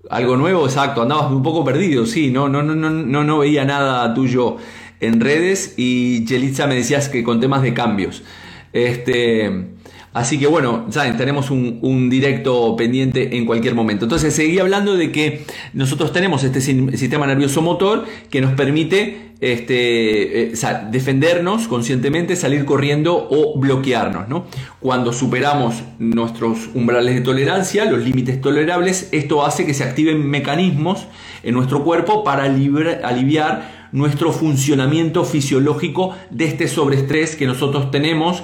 Algo 0.09 0.37
nuevo, 0.37 0.65
exacto, 0.65 1.01
andabas 1.01 1.31
un 1.31 1.43
poco 1.43 1.63
perdido, 1.63 2.05
sí, 2.05 2.31
no, 2.31 2.49
no, 2.49 2.61
no, 2.63 2.75
no, 2.75 3.23
no 3.23 3.37
veía 3.39 3.65
nada 3.65 4.13
tuyo 4.13 4.57
en 4.99 5.19
redes. 5.19 5.75
Y 5.77 6.25
Yelitza 6.25 6.67
me 6.67 6.75
decías 6.75 7.09
que 7.09 7.23
con 7.23 7.39
temas 7.39 7.61
de 7.61 7.73
cambios. 7.73 8.23
Este, 8.71 9.72
Así 10.13 10.37
que 10.37 10.45
bueno, 10.45 10.85
saben, 10.89 11.17
tenemos 11.17 11.49
un, 11.49 12.09
directo 12.09 12.75
pendiente 12.75 13.35
en 13.35 13.45
cualquier 13.45 13.73
momento. 13.73 14.05
Entonces 14.05 14.33
seguí 14.33 14.59
hablando 14.59 14.95
de 14.95 15.11
que 15.11 15.45
nosotros 15.73 16.13
tenemos 16.13 16.43
este 16.43 16.61
sistema 16.61 17.25
nervioso 17.25 17.61
motor 17.63 18.05
que 18.29 18.39
nos 18.39 18.53
permite 18.53 19.33
este, 19.41 20.51
eh, 20.51 20.53
defendernos 20.91 21.67
conscientemente, 21.67 22.35
salir 22.35 22.63
corriendo 22.65 23.27
o 23.29 23.57
bloquearnos. 23.57 24.29
¿no? 24.29 24.45
Cuando 24.79 25.13
superamos 25.13 25.81
nuestros 25.97 26.69
umbrales 26.75 27.15
de 27.15 27.21
tolerancia, 27.21 27.85
los 27.85 28.03
límites 28.03 28.39
tolerables, 28.39 29.09
esto 29.11 29.43
hace 29.43 29.65
que 29.65 29.73
se 29.73 29.83
activen 29.83 30.29
mecanismos 30.29 31.07
en 31.41 31.55
nuestro 31.55 31.83
cuerpo 31.83 32.23
para 32.23 32.43
aliviar 32.43 33.89
nuestro 33.91 34.31
funcionamiento 34.31 35.25
fisiológico 35.25 36.15
de 36.29 36.45
este 36.45 36.67
sobreestrés 36.67 37.35
que 37.35 37.47
nosotros 37.47 37.89
tenemos 37.89 38.43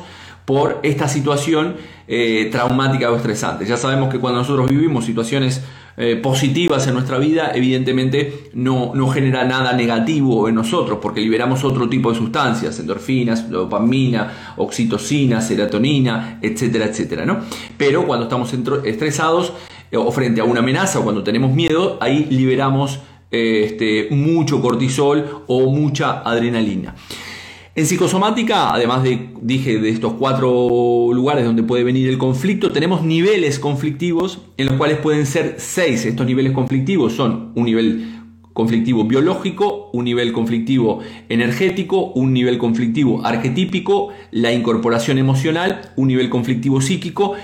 por 0.50 0.80
esta 0.82 1.08
situación 1.08 1.76
eh, 2.08 2.50
traumática 2.52 3.12
o 3.12 3.16
estresante. 3.16 3.68
Ya 3.68 3.78
sabemos 3.78 4.10
que 4.10 4.18
cuando 4.18 4.40
nosotros 4.40 4.68
vivimos 4.68 5.06
situaciones 5.06 5.62
eh, 5.96 6.16
positivas 6.16 6.88
en 6.88 6.96
nuestra 6.96 7.20
vida, 7.20 7.52
evidentemente 7.54 8.50
no, 8.56 8.94
no, 8.96 9.10
genera 9.10 9.44
nada 9.44 9.74
negativo 9.74 10.50
en 10.50 10.56
nosotros, 10.56 10.98
porque 11.00 11.22
liberamos 11.22 11.64
otro 11.64 11.88
tipo 11.88 12.12
de 12.12 12.18
sustancias, 12.18 12.80
endorfinas, 12.80 13.48
dopamina, 13.48 14.56
oxitocina, 14.58 15.40
serotonina, 15.40 16.40
etcétera, 16.42 16.86
etcétera. 16.86 17.28
¿no? 17.28 17.42
Pero 17.78 18.08
cuando 18.08 18.24
estamos 18.26 18.52
estresados 18.86 19.54
eh, 19.92 19.98
o 19.98 20.12
frente 20.12 20.42
a 20.42 20.46
una 20.46 20.62
amenaza 20.62 20.98
o 20.98 21.04
cuando 21.04 21.22
tenemos 21.24 21.54
miedo, 21.54 22.00
ahí 22.02 22.26
liberamos 22.32 23.02
este, 23.30 24.08
mucho 24.10 24.60
cortisol 24.64 25.44
o 25.46 25.70
mucha 25.70 26.22
adrenalina. 26.22 26.96
En 27.76 27.86
psicosomática, 27.86 28.74
además 28.74 29.04
de, 29.04 29.30
dije, 29.42 29.80
de 29.80 29.90
estos 29.90 30.14
cuatro 30.14 31.10
lugares 31.14 31.46
donde 31.46 31.64
puede 31.64 31.84
venir 31.84 32.10
el 32.10 32.18
conflicto, 32.18 32.72
tenemos 32.72 33.04
niveles 33.04 33.60
conflictivos 33.60 34.42
en 34.58 34.66
los 34.68 34.76
cuales 34.76 34.98
pueden 34.98 35.26
ser 35.26 35.56
seis. 35.60 36.04
Estos 36.06 36.26
niveles 36.26 36.52
conflictivos 36.52 37.14
son 37.14 37.52
un 37.56 37.66
nivel 37.66 38.16
conflictivo 38.54 39.06
biológico, 39.06 39.92
un 39.94 40.06
nivel 40.06 40.34
conflictivo 40.34 41.00
energético, 41.30 42.08
un 42.14 42.34
nivel 42.34 42.58
conflictivo 42.58 43.26
arquetípico, 43.26 44.10
la 44.32 44.52
incorporación 44.52 45.20
emocional, 45.20 45.94
un 45.96 46.08
nivel 46.08 46.30
conflictivo 46.30 46.82
psíquico 46.82 47.36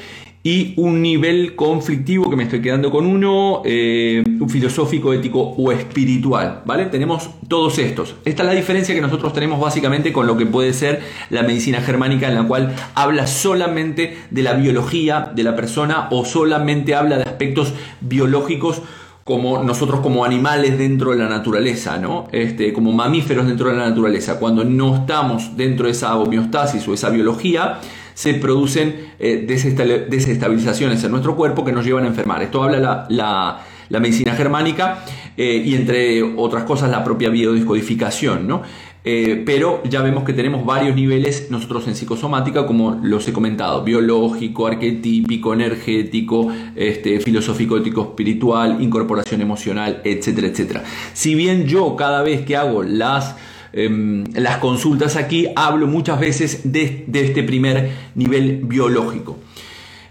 y 0.45 0.75
un 0.77 1.01
nivel 1.01 1.55
conflictivo 1.55 2.29
que 2.29 2.35
me 2.35 2.43
estoy 2.43 2.61
quedando 2.61 2.91
con 2.91 3.07
uno, 3.07 3.63
eh, 3.65 4.23
filosófico, 4.47 5.11
ético 5.11 5.41
o 5.41 5.71
espiritual, 5.71 6.61
¿vale? 6.65 6.85
Tenemos 6.85 7.31
todos 7.47 7.79
estos. 7.79 8.13
Esta 8.25 8.43
es 8.43 8.49
la 8.49 8.53
diferencia 8.53 8.93
que 8.93 9.01
nosotros 9.01 9.33
tenemos 9.33 9.59
básicamente 9.59 10.13
con 10.13 10.27
lo 10.27 10.37
que 10.37 10.45
puede 10.45 10.73
ser 10.73 11.01
la 11.31 11.41
medicina 11.41 11.81
germánica 11.81 12.27
en 12.27 12.35
la 12.35 12.43
cual 12.43 12.75
habla 12.93 13.25
solamente 13.25 14.19
de 14.29 14.43
la 14.43 14.53
biología 14.53 15.31
de 15.33 15.41
la 15.41 15.55
persona 15.55 16.09
o 16.11 16.25
solamente 16.25 16.93
habla 16.93 17.17
de 17.17 17.23
aspectos 17.23 17.73
biológicos 18.01 18.83
como 19.23 19.63
nosotros 19.63 20.01
como 20.01 20.25
animales 20.25 20.77
dentro 20.77 21.09
de 21.09 21.17
la 21.17 21.27
naturaleza, 21.27 21.97
¿no? 21.97 22.27
Este, 22.31 22.71
como 22.71 22.91
mamíferos 22.91 23.47
dentro 23.47 23.69
de 23.69 23.77
la 23.77 23.89
naturaleza. 23.89 24.37
Cuando 24.37 24.63
no 24.63 24.97
estamos 24.97 25.57
dentro 25.57 25.87
de 25.87 25.93
esa 25.93 26.15
homeostasis 26.15 26.87
o 26.87 26.93
esa 26.93 27.09
biología, 27.09 27.79
se 28.15 28.33
producen 28.33 29.11
eh, 29.19 29.45
desestabilizaciones 29.45 31.03
en 31.03 31.11
nuestro 31.11 31.35
cuerpo 31.35 31.63
que 31.63 31.71
nos 31.71 31.85
llevan 31.85 32.05
a 32.05 32.07
enfermar. 32.07 32.41
Esto 32.41 32.63
habla 32.63 33.05
la, 33.09 33.99
medicina 33.99 34.33
germánica 34.33 35.05
eh, 35.37 35.61
y 35.63 35.75
entre 35.75 36.23
otras 36.23 36.63
cosas 36.63 36.89
la 36.89 37.03
propia 37.03 37.29
biodescodificación, 37.29 38.47
¿no? 38.47 38.63
Eh, 39.07 39.43
pero 39.45 39.83
ya 39.83 40.01
vemos 40.01 40.23
que 40.23 40.33
tenemos 40.33 40.65
varios 40.65 40.95
niveles 40.95 41.51
nosotros 41.51 41.87
en 41.87 41.95
psicosomática, 41.95 42.65
como 42.65 42.99
los 43.03 43.27
he 43.27 43.33
comentado, 43.33 43.83
biológico, 43.83 44.65
arquetípico, 44.65 45.53
energético, 45.53 46.51
este, 46.75 47.19
filosófico, 47.19 47.77
ético, 47.77 48.01
espiritual, 48.01 48.81
incorporación 48.81 49.41
emocional, 49.41 50.01
etcétera, 50.03 50.47
etcétera. 50.47 50.83
Si 51.13 51.35
bien 51.35 51.67
yo 51.67 51.95
cada 51.95 52.23
vez 52.23 52.45
que 52.47 52.57
hago 52.57 52.81
las 52.81 53.35
Em, 53.77 54.23
las 54.35 54.59
consultas 54.59 55.17
aquí, 55.17 55.47
hablo 55.53 55.85
muchas 55.85 56.17
veces 56.17 56.61
de, 56.63 57.05
este 57.11 57.43
primer 57.43 57.91
nivel 58.15 58.61
biológico. 58.63 59.37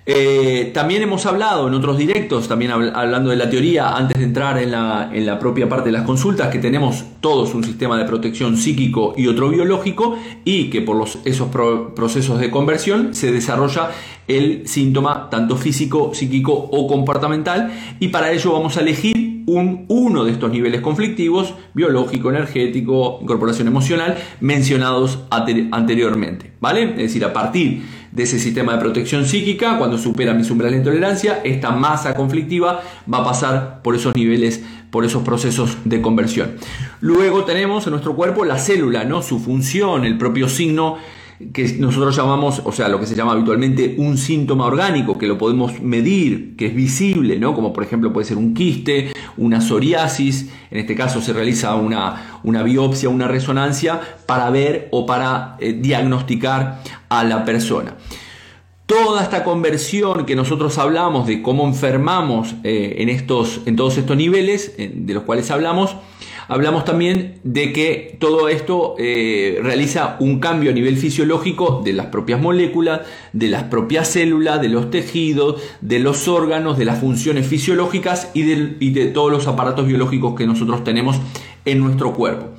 Eh, 0.04 0.70
también 0.74 1.00
hemos 1.00 1.24
hablado 1.24 1.66
en 1.66 1.72
otros 1.72 1.96
directos, 1.96 2.46
también 2.46 2.72
hablando 2.72 3.30
de 3.30 3.36
la 3.36 3.48
teoría, 3.48 3.96
antes 3.96 4.18
de 4.18 4.24
entrar 4.24 4.58
en 4.58 4.70
la, 4.70 5.38
propia 5.40 5.66
parte 5.66 5.86
de 5.86 5.92
las 5.92 6.02
consultas, 6.02 6.48
que 6.48 6.58
tenemos 6.58 7.04
todos 7.20 7.54
un 7.54 7.64
sistema 7.64 7.96
de 7.96 8.04
protección 8.04 8.58
psíquico 8.58 9.14
y 9.16 9.28
otro 9.28 9.48
biológico, 9.48 10.18
y 10.44 10.68
que 10.68 10.82
por 10.82 11.02
esos 11.24 11.48
procesos 11.96 12.38
de 12.40 12.50
conversión 12.50 13.14
se 13.14 13.32
desarrolla 13.32 13.92
el 14.28 14.68
síntoma 14.68 15.30
tanto 15.30 15.56
físico, 15.56 16.10
psíquico 16.12 16.52
o 16.52 16.86
comportamental, 16.86 17.72
y 17.98 18.08
para 18.08 18.30
ello 18.30 18.52
vamos 18.52 18.76
a 18.76 18.82
elegir 18.82 19.33
un, 19.46 19.84
uno 19.88 20.24
de 20.24 20.32
estos 20.32 20.50
niveles 20.50 20.80
conflictivos, 20.80 21.54
biológico, 21.74 22.30
energético, 22.30 23.18
incorporación 23.22 23.68
emocional, 23.68 24.16
mencionados 24.40 25.20
anteriormente. 25.30 26.52
¿Vale? 26.60 26.90
Es 26.90 26.96
decir, 26.96 27.24
a 27.24 27.32
partir 27.32 27.82
de 28.10 28.22
ese 28.22 28.38
sistema 28.38 28.74
de 28.74 28.78
protección 28.78 29.26
psíquica, 29.26 29.76
cuando 29.76 29.98
supera 29.98 30.34
mis 30.34 30.50
umbrales 30.50 30.78
de 30.78 30.84
tolerancia, 30.84 31.40
esta 31.44 31.72
masa 31.72 32.14
conflictiva 32.14 32.80
va 33.12 33.18
a 33.18 33.24
pasar 33.24 33.82
por 33.82 33.96
esos 33.96 34.14
niveles, 34.14 34.62
por 34.90 35.04
esos 35.04 35.24
procesos 35.24 35.76
de 35.84 36.00
conversión. 36.00 36.52
Luego 37.00 37.44
tenemos 37.44 37.86
en 37.86 37.90
nuestro 37.90 38.14
cuerpo 38.14 38.44
la 38.44 38.58
célula, 38.58 39.04
¿no? 39.04 39.20
Su 39.20 39.40
función, 39.40 40.04
el 40.04 40.16
propio 40.16 40.48
signo 40.48 40.96
que 41.52 41.76
nosotros 41.78 42.16
llamamos, 42.16 42.62
o 42.64 42.72
sea, 42.72 42.88
lo 42.88 42.98
que 42.98 43.06
se 43.06 43.14
llama 43.14 43.32
habitualmente 43.32 43.94
un 43.98 44.16
síntoma 44.16 44.66
orgánico, 44.66 45.18
que 45.18 45.26
lo 45.26 45.38
podemos 45.38 45.80
medir, 45.80 46.56
que 46.56 46.66
es 46.66 46.74
visible, 46.74 47.38
¿no? 47.38 47.54
Como 47.54 47.72
por 47.72 47.84
ejemplo 47.84 48.12
puede 48.12 48.26
ser 48.26 48.36
un 48.36 48.54
quiste, 48.54 49.12
una 49.36 49.60
psoriasis, 49.60 50.50
en 50.70 50.78
este 50.78 50.94
caso 50.94 51.20
se 51.20 51.32
realiza 51.32 51.74
una, 51.74 52.40
una 52.42 52.62
biopsia, 52.62 53.08
una 53.08 53.28
resonancia 53.28 54.00
para 54.26 54.50
ver 54.50 54.88
o 54.90 55.06
para 55.06 55.56
eh, 55.60 55.72
diagnosticar 55.72 56.82
a 57.08 57.24
la 57.24 57.44
persona. 57.44 57.94
Toda 58.86 59.22
esta 59.22 59.44
conversión 59.44 60.26
que 60.26 60.36
nosotros 60.36 60.76
hablamos 60.78 61.26
de 61.26 61.42
cómo 61.42 61.66
enfermamos 61.66 62.54
eh, 62.64 62.96
en, 62.98 63.08
estos, 63.08 63.62
en 63.64 63.76
todos 63.76 63.96
estos 63.96 64.16
niveles 64.16 64.74
de 64.76 65.14
los 65.14 65.22
cuales 65.22 65.50
hablamos, 65.50 65.96
Hablamos 66.48 66.84
también 66.84 67.40
de 67.42 67.72
que 67.72 68.16
todo 68.18 68.48
esto 68.48 68.94
eh, 68.98 69.58
realiza 69.62 70.16
un 70.20 70.40
cambio 70.40 70.70
a 70.70 70.74
nivel 70.74 70.96
fisiológico 70.96 71.80
de 71.84 71.92
las 71.94 72.06
propias 72.06 72.40
moléculas, 72.40 73.00
de 73.32 73.48
las 73.48 73.64
propias 73.64 74.08
células, 74.08 74.60
de 74.60 74.68
los 74.68 74.90
tejidos, 74.90 75.62
de 75.80 75.98
los 75.98 76.28
órganos, 76.28 76.76
de 76.76 76.84
las 76.84 77.00
funciones 77.00 77.46
fisiológicas 77.46 78.30
y 78.34 78.42
de, 78.42 78.76
y 78.80 78.90
de 78.90 79.06
todos 79.06 79.32
los 79.32 79.46
aparatos 79.46 79.86
biológicos 79.86 80.34
que 80.34 80.46
nosotros 80.46 80.84
tenemos 80.84 81.16
en 81.64 81.80
nuestro 81.80 82.12
cuerpo. 82.12 82.50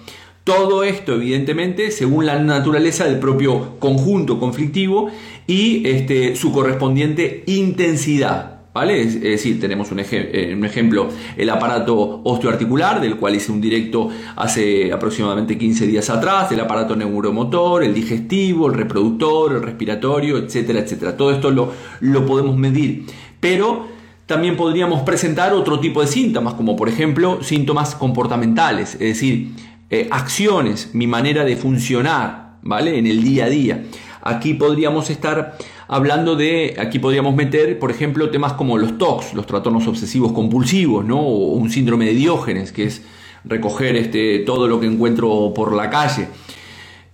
Todo 0.44 0.84
esto, 0.84 1.14
evidentemente, 1.14 1.90
según 1.90 2.28
la 2.28 2.38
naturaleza 2.40 3.06
del 3.06 3.18
propio 3.18 3.80
conjunto 3.80 4.40
conflictivo 4.40 5.10
y 5.48 5.88
este, 5.88 6.36
su 6.36 6.52
correspondiente 6.52 7.44
intensidad. 7.48 8.55
¿Vale? 8.76 9.04
Es, 9.04 9.22
decir, 9.22 9.58
tenemos 9.58 9.88
eh, 9.94 10.54
un, 10.54 10.66
ejemplo, 10.66 11.08
el 11.38 11.50
aparato 11.50 12.20
osteoarticular, 12.26 13.00
del 13.00 13.16
cual 13.16 13.34
hice 13.34 13.54
un 13.54 13.62
directo 13.62 14.10
hace 14.36 14.92
aproximadamente 14.92 15.58
15 15.58 15.88
días 15.88 16.10
atrás, 16.10 16.52
el 16.52 16.60
aparato 16.60 16.94
neuromotor, 16.94 17.86
el 17.86 17.94
digestivo, 17.94 18.68
el 18.68 18.74
reproductor, 18.74 19.54
el 19.54 19.64
respiratorio, 19.64 20.38
etcétera, 20.38 20.80
etcétera. 20.80 21.16
Todo 21.16 21.32
esto 21.32 21.52
lo, 21.52 21.72
lo 22.02 22.26
podemos 22.26 22.58
medir. 22.58 23.06
Pero 23.40 23.88
también 24.26 24.58
podríamos 24.58 25.04
presentar 25.04 25.54
otro 25.54 25.80
tipo 25.80 26.02
de 26.02 26.08
síntomas, 26.08 26.56
como 26.56 26.76
por 26.76 26.90
ejemplo 26.90 27.42
síntomas 27.44 27.96
comportamentales, 27.96 28.96
es 28.96 29.00
decir, 29.00 29.52
eh, 29.90 30.10
acciones, 30.12 30.90
mi 30.94 31.08
manera 31.08 31.46
de 31.46 31.56
funcionar, 31.56 32.58
¿vale? 32.62 32.98
En 32.98 33.08
el 33.08 33.24
día 33.24 33.46
a 33.46 33.50
día. 33.50 33.86
Aquí 34.28 34.56
podríamos 34.56 35.12
estar 35.12 35.56
hablando 35.88 36.36
de, 36.36 36.78
aquí 36.80 36.98
podríamos 36.98 37.36
meter, 37.36 37.78
por 37.78 37.92
ejemplo, 37.92 38.32
temas 38.32 38.54
como 38.54 38.76
los 38.76 38.98
TOCs, 38.98 39.36
los 39.36 39.46
trastornos 39.46 39.88
obsesivos 39.88 40.32
compulsivos, 40.32 41.06
¿no? 41.06 41.20
O 41.20 41.54
un 41.54 41.70
síndrome 41.70 42.06
de 42.06 42.16
Diógenes, 42.16 42.72
que 42.72 42.86
es 42.86 43.04
recoger 43.44 43.96
este, 43.96 44.40
todo 44.40 44.68
lo 44.68 44.80
que 44.80 44.88
encuentro 44.88 45.54
por 45.54 45.74
la 45.74 45.92
calle. 45.92 46.28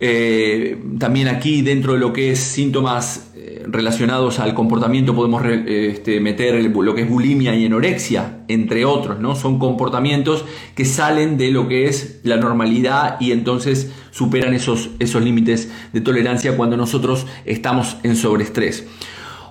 Eh, 0.03 0.81
también 0.97 1.27
aquí 1.27 1.61
dentro 1.61 1.93
de 1.93 1.99
lo 1.99 2.11
que 2.11 2.31
es 2.31 2.39
síntomas 2.39 3.31
eh, 3.35 3.63
relacionados 3.67 4.39
al 4.39 4.55
comportamiento 4.55 5.13
podemos 5.13 5.43
este, 5.45 6.19
meter 6.19 6.55
lo 6.55 6.95
que 6.95 7.03
es 7.03 7.09
bulimia 7.09 7.53
y 7.53 7.67
anorexia, 7.67 8.39
entre 8.47 8.83
otros, 8.83 9.19
¿no? 9.19 9.35
Son 9.35 9.59
comportamientos 9.59 10.43
que 10.73 10.85
salen 10.85 11.37
de 11.37 11.51
lo 11.51 11.67
que 11.67 11.85
es 11.85 12.19
la 12.23 12.37
normalidad 12.37 13.17
y 13.19 13.31
entonces 13.31 13.91
superan 14.09 14.55
esos, 14.55 14.89
esos 14.97 15.23
límites 15.23 15.71
de 15.93 16.01
tolerancia 16.01 16.57
cuando 16.57 16.77
nosotros 16.77 17.27
estamos 17.45 17.97
en 18.01 18.15
sobreestrés. 18.15 18.87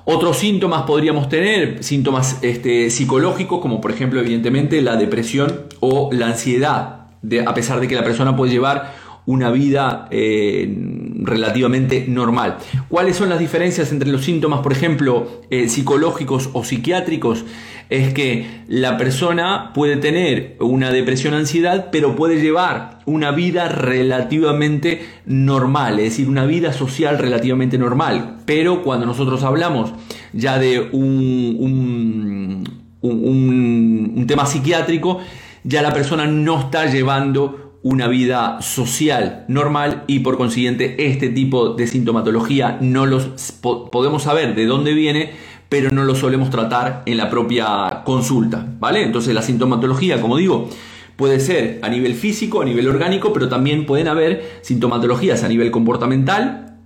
Otros 0.05 0.39
síntomas 0.39 0.83
podríamos 0.83 1.29
tener, 1.29 1.85
síntomas 1.85 2.39
este, 2.43 2.91
psicológicos, 2.91 3.61
como 3.61 3.81
por 3.81 3.93
ejemplo, 3.93 4.19
evidentemente, 4.19 4.83
la 4.83 4.97
depresión 4.97 5.67
o 5.79 6.11
la 6.13 6.27
ansiedad, 6.27 7.07
a 7.47 7.55
pesar 7.55 7.79
de 7.79 7.87
que 7.87 7.95
la 7.95 8.03
persona 8.03 8.35
puede 8.35 8.51
llevar 8.51 9.00
una 9.27 9.51
vida 9.51 10.09
eh, 10.11 10.75
relativamente 11.23 12.07
normal. 12.09 12.59
¿Cuáles 12.89 13.17
son 13.17 13.29
las 13.29 13.39
diferencias 13.39 13.93
entre 13.93 14.11
los 14.11 14.25
síntomas, 14.25 14.61
por 14.61 14.73
ejemplo, 14.73 15.43
eh, 15.51 15.69
psicológicos 15.69 16.51
o 16.53 16.65
psiquiátricos? 16.65 17.45
Es 17.89 18.15
que 18.15 18.63
la 18.69 18.97
persona 18.97 19.73
puede 19.75 19.97
tener 19.97 20.57
una 20.61 20.91
depresión 20.91 21.35
ansiedad, 21.35 21.89
pero 21.91 22.15
puede 22.15 22.41
llevar 22.41 23.01
una 23.05 23.33
vida 23.33 23.69
relativamente 23.69 25.03
normal, 25.27 25.99
es 25.99 26.11
decir, 26.11 26.29
una 26.29 26.47
vida 26.47 26.73
social 26.73 27.19
relativamente 27.19 27.79
normal. 27.79 28.37
Pero 28.47 28.83
cuando 28.83 29.07
nosotros 29.07 29.43
hablamos 29.43 29.93
ya 30.33 30.59
de 30.59 30.89
un, 30.93 32.65
un, 33.03 34.15
un 34.15 34.27
tema 34.29 34.47
psiquiátrico, 34.47 35.19
ya 35.65 35.83
la 35.83 35.93
persona 35.93 36.27
no 36.27 36.61
está 36.61 36.87
llevando 36.87 37.70
una 37.83 38.09
vida 38.09 38.61
social 38.61 39.45
normal 39.49 40.05
y 40.07 40.21
por 40.21 40.37
consiguiente 40.37 41.07
este 41.07 41.29
tipo 41.31 41.75
de 41.75 41.87
sintomatología 41.87 42.79
no 42.81 43.07
los 43.07 43.53
podemos 43.63 44.25
saber 44.25 44.55
de 44.55 44.67
dónde 44.67 44.93
viene 44.93 45.31
pero 45.71 45.91
no 45.91 46.05
lo 46.05 46.15
solemos 46.15 46.51
tratar 46.51 47.05
en 47.07 47.17
la 47.17 47.31
propia 47.31 48.03
consulta, 48.05 48.67
¿vale? 48.81 49.05
Entonces 49.05 49.33
la 49.33 49.41
sintomatología, 49.41 50.21
como 50.21 50.37
digo, 50.37 50.69
puede 51.15 51.39
ser 51.39 51.79
a 51.83 51.89
nivel 51.89 52.15
físico, 52.15 52.61
a 52.61 52.65
nivel 52.65 52.89
orgánico, 52.89 53.33
pero 53.33 53.49
también 53.49 53.87
pueden 53.87 54.09
haber 54.09 54.59
sintomatologías 54.63 55.45
a 55.45 55.49
nivel 55.49 55.71
comportamental, 55.71 56.77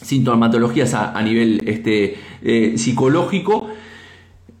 sintomatologías 0.00 0.94
a, 0.94 1.20
nivel 1.22 1.60
este, 1.66 2.16
eh, 2.42 2.74
psicológico, 2.78 3.68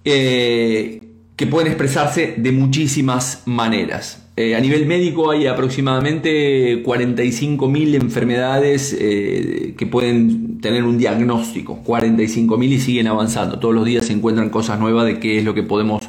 eh, 0.04 1.00
que 1.34 1.46
pueden 1.46 1.68
expresarse 1.68 2.34
de 2.36 2.52
muchísimas 2.52 3.44
maneras. 3.46 4.19
Eh, 4.40 4.56
a 4.56 4.60
nivel 4.60 4.86
médico 4.86 5.30
hay 5.30 5.46
aproximadamente 5.46 6.82
45.000 6.82 7.94
enfermedades 7.96 8.96
eh, 8.98 9.74
que 9.76 9.84
pueden 9.84 10.62
tener 10.62 10.84
un 10.84 10.96
diagnóstico, 10.96 11.82
45.000 11.84 12.64
y 12.64 12.80
siguen 12.80 13.06
avanzando. 13.08 13.58
Todos 13.58 13.74
los 13.74 13.84
días 13.84 14.06
se 14.06 14.14
encuentran 14.14 14.48
cosas 14.48 14.80
nuevas 14.80 15.04
de 15.04 15.20
qué 15.20 15.36
es 15.36 15.44
lo 15.44 15.52
que 15.52 15.62
podemos 15.62 16.08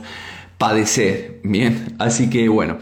padecer. 0.58 1.42
Bien, 1.44 1.94
así 2.00 2.30
que 2.30 2.48
bueno, 2.48 2.78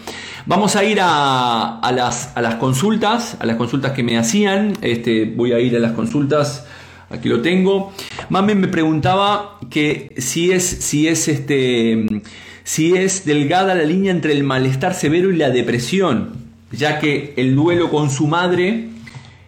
vamos 0.46 0.76
a 0.76 0.84
ir 0.84 1.00
a, 1.02 1.82
las, 1.96 2.56
consultas, 2.60 3.36
a 3.40 3.48
las 3.48 3.56
consultas 3.56 3.94
que 3.94 4.04
me 4.04 4.20
hacían. 4.20 4.74
Este, 4.82 5.26
voy 5.26 5.54
a 5.54 5.60
ir 5.60 5.76
a 5.76 5.80
las 5.80 5.94
consultas. 5.94 6.68
Aquí 7.10 7.28
lo 7.28 7.42
tengo. 7.42 7.92
Mame 8.30 8.54
me 8.54 8.68
preguntaba 8.68 9.58
que 9.72 10.14
si 10.20 10.52
es, 10.52 10.64
si 10.64 11.08
es 11.08 11.28
este 11.28 12.22
si 12.70 12.96
es 12.96 13.26
delgada 13.26 13.74
la 13.74 13.84
línea 13.84 14.12
entre 14.12 14.32
el 14.32 14.44
malestar 14.44 14.94
severo 14.94 15.34
y 15.34 15.36
la 15.36 15.50
depresión, 15.50 16.34
ya 16.72 17.00
que 17.00 17.34
el 17.36 17.56
duelo 17.56 17.90
con 17.90 18.12
su 18.12 18.28
madre, 18.28 18.90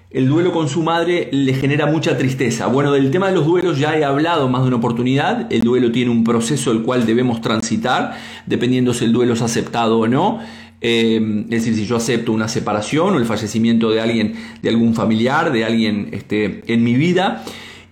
el 0.09 0.27
duelo 0.27 0.51
con 0.51 0.67
su 0.67 0.81
madre 0.81 1.29
le 1.31 1.53
genera 1.53 1.85
mucha 1.85 2.17
tristeza. 2.17 2.65
Bueno, 2.65 2.91
del 2.91 3.11
tema 3.11 3.27
de 3.27 3.35
los 3.35 3.45
duelos 3.45 3.77
ya 3.77 3.95
he 3.95 4.03
hablado 4.03 4.49
más 4.49 4.63
de 4.63 4.69
una 4.69 4.77
oportunidad. 4.77 5.53
El 5.53 5.61
duelo 5.61 5.91
tiene 5.91 6.09
un 6.09 6.23
proceso 6.23 6.71
el 6.71 6.81
cual 6.81 7.05
debemos 7.05 7.41
transitar, 7.41 8.17
dependiendo 8.47 8.91
si 8.91 9.05
el 9.05 9.13
duelo 9.13 9.33
es 9.33 9.43
aceptado 9.43 9.99
o 9.99 10.07
no. 10.07 10.39
Eh, 10.81 11.43
es 11.43 11.63
decir, 11.63 11.75
si 11.75 11.85
yo 11.85 11.97
acepto 11.97 12.31
una 12.31 12.47
separación 12.47 13.13
o 13.13 13.19
el 13.19 13.25
fallecimiento 13.25 13.91
de 13.91 14.01
alguien, 14.01 14.33
de 14.63 14.69
algún 14.69 14.95
familiar, 14.95 15.51
de 15.51 15.63
alguien 15.63 16.09
este, 16.11 16.63
en 16.65 16.83
mi 16.83 16.95
vida. 16.95 17.43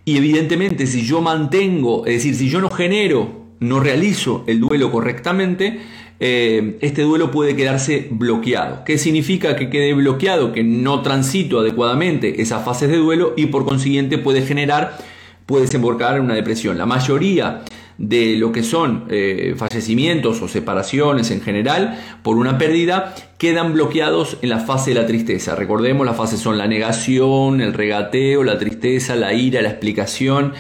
Y 0.06 0.18
evidentemente, 0.18 0.88
si 0.88 1.04
yo 1.06 1.22
mantengo, 1.22 2.08
es 2.08 2.16
decir, 2.16 2.34
si 2.34 2.50
yo 2.50 2.62
no 2.62 2.72
genero 2.72 3.39
no 3.60 3.80
realizo 3.80 4.44
el 4.48 4.60
duelo 4.60 4.92
correctamente, 4.92 5.80
eh, 6.20 6.78
este 6.82 7.04
duelo 7.04 7.32
puede 7.32 7.56
quedarse 7.56 8.08
bloqueado. 8.12 8.84
¿Qué 8.84 8.98
significa 8.98 9.56
que 9.56 9.70
quede 9.70 9.94
bloqueado? 9.94 10.52
Que 10.52 10.64
no 10.64 11.02
transito 11.02 11.60
adecuadamente 11.60 12.42
esas 12.42 12.64
fases 12.66 12.90
de 12.90 12.98
duelo 12.98 13.34
y 13.38 13.48
por 13.48 13.66
consiguiente 13.66 14.18
puede 14.18 14.42
generar, 14.42 14.98
puede 15.46 15.64
desembocar 15.64 16.18
en 16.18 16.24
una 16.24 16.36
depresión. 16.36 16.78
La 16.78 16.86
mayoría 16.86 17.64
de 18.00 18.38
lo 18.38 18.54
que 18.54 18.64
son 18.64 19.06
eh, 19.10 19.56
fallecimientos 19.58 20.42
o 20.42 20.48
separaciones 20.48 21.32
en 21.32 21.42
general 21.42 22.00
por 22.24 22.38
una 22.38 22.58
pérdida 22.58 23.14
quedan 23.38 23.74
bloqueados 23.74 24.38
en 24.42 24.50
la 24.50 24.60
fase 24.60 24.92
de 24.94 25.02
la 25.02 25.06
tristeza. 25.06 25.56
Recordemos, 25.56 26.06
las 26.06 26.16
fases 26.16 26.40
son 26.40 26.58
la 26.58 26.68
negación, 26.68 27.60
el 27.60 27.74
regateo, 27.74 28.44
la 28.44 28.58
tristeza, 28.58 29.16
la 29.16 29.34
ira, 29.34 29.62
la 29.62 29.70
explicación, 29.70 30.54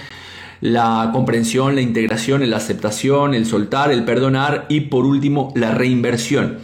la 0.61 1.09
comprensión, 1.13 1.75
la 1.75 1.81
integración, 1.81 2.47
la 2.49 2.57
aceptación, 2.57 3.33
el 3.33 3.45
soltar, 3.45 3.91
el 3.91 4.03
perdonar 4.03 4.65
y 4.69 4.81
por 4.81 5.05
último 5.05 5.53
la 5.55 5.73
reinversión. 5.73 6.59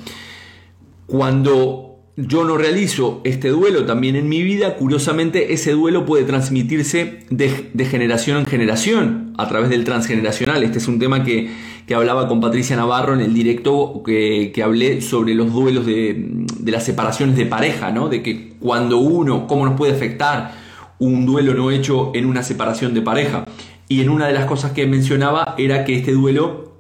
Cuando 1.05 1.86
yo 2.17 2.45
no 2.45 2.58
realizo 2.58 3.19
este 3.25 3.49
duelo 3.49 3.86
también 3.86 4.15
en 4.15 4.29
mi 4.29 4.41
vida, 4.41 4.77
curiosamente 4.77 5.53
ese 5.53 5.73
duelo 5.73 6.05
puede 6.05 6.23
transmitirse 6.23 7.25
de, 7.29 7.86
generación 7.86 8.38
en 8.38 8.45
generación 8.45 9.34
a 9.38 9.47
través 9.49 9.69
del 9.69 9.84
transgeneracional. 9.84 10.63
Este 10.63 10.77
es 10.77 10.88
un 10.88 10.97
tema 10.97 11.23
que, 11.23 11.51
hablaba 11.93 12.27
con 12.27 12.39
Patricia 12.39 12.75
Navarro 12.77 13.13
en 13.13 13.19
el 13.19 13.34
directo 13.34 14.01
que, 14.05 14.53
hablé 14.63 15.01
sobre 15.01 15.36
los 15.36 15.51
duelos 15.51 15.86
de, 15.86 16.45
de, 16.58 16.71
las 16.71 16.86
separaciones 16.86 17.36
de 17.36 17.45
pareja, 17.45 17.91
¿no? 17.91 18.08
de 18.08 18.23
que 18.23 18.53
cuando 18.60 18.97
uno, 18.97 19.45
cómo 19.45 19.65
nos 19.65 19.75
puede 19.75 19.91
afectar 19.91 20.53
un 20.99 21.25
duelo 21.25 21.53
no 21.53 21.71
hecho 21.71 22.12
en 22.15 22.25
una 22.25 22.43
separación 22.43 22.93
de 22.93 23.01
pareja. 23.01 23.45
Y 23.88 24.02
en 24.02 24.10
una 24.10 24.28
de 24.28 24.34
las 24.34 24.45
cosas 24.45 24.71
que 24.71 24.88
mencionaba 24.88 25.56
era 25.58 25.86
que 25.86 25.95
este 25.95 26.12
duelo 26.12 26.74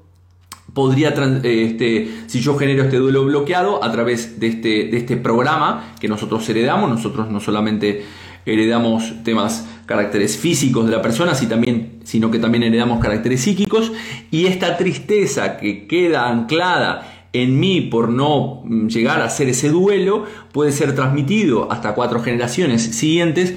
podría, 0.73 1.09
este, 1.43 2.09
si 2.27 2.41
yo 2.41 2.57
genero 2.57 2.83
este 2.83 2.97
duelo 2.97 3.23
bloqueado 3.25 3.83
a 3.83 3.91
través 3.91 4.39
de 4.39 4.47
este, 4.47 4.85
de 4.89 4.97
este 4.97 5.15
programa 5.15 5.93
que 5.99 6.07
nosotros 6.07 6.47
heredamos, 6.49 6.89
nosotros 6.89 7.29
no 7.29 7.39
solamente 7.39 8.03
heredamos 8.45 9.23
temas, 9.23 9.67
caracteres 9.85 10.37
físicos 10.37 10.85
de 10.85 10.91
la 10.91 11.01
persona, 11.01 11.33
sino 11.35 12.31
que 12.31 12.39
también 12.39 12.63
heredamos 12.63 12.99
caracteres 12.99 13.41
psíquicos, 13.41 13.91
y 14.31 14.47
esta 14.47 14.77
tristeza 14.77 15.57
que 15.57 15.87
queda 15.87 16.27
anclada 16.27 17.29
en 17.33 17.59
mí 17.59 17.81
por 17.81 18.09
no 18.09 18.61
mm, 18.63 18.87
llegar 18.87 19.21
a 19.21 19.25
hacer 19.25 19.49
ese 19.49 19.69
duelo 19.69 20.25
puede 20.51 20.71
ser 20.71 20.95
transmitido 20.95 21.71
hasta 21.71 21.93
cuatro 21.93 22.21
generaciones 22.21 22.81
siguientes 22.81 23.55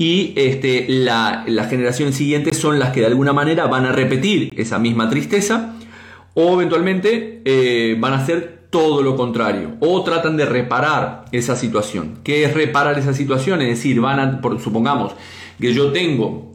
y 0.00 0.32
este, 0.34 0.86
la, 0.88 1.44
las 1.46 1.68
generaciones 1.68 2.14
siguientes 2.14 2.56
son 2.56 2.78
las 2.78 2.88
que 2.90 3.00
de 3.00 3.06
alguna 3.06 3.34
manera 3.34 3.66
van 3.66 3.84
a 3.84 3.92
repetir 3.92 4.50
esa 4.56 4.78
misma 4.78 5.10
tristeza 5.10 5.74
o 6.32 6.54
eventualmente 6.54 7.42
eh, 7.44 7.98
van 8.00 8.14
a 8.14 8.16
hacer 8.16 8.60
todo 8.70 9.02
lo 9.02 9.14
contrario 9.14 9.72
o 9.80 10.02
tratan 10.02 10.38
de 10.38 10.46
reparar 10.46 11.26
esa 11.32 11.54
situación. 11.54 12.20
¿Qué 12.24 12.44
es 12.44 12.54
reparar 12.54 12.98
esa 12.98 13.12
situación? 13.12 13.60
Es 13.60 13.68
decir, 13.68 14.00
van 14.00 14.20
a, 14.20 14.40
por, 14.40 14.58
supongamos 14.58 15.12
que 15.60 15.74
yo 15.74 15.92
tengo 15.92 16.50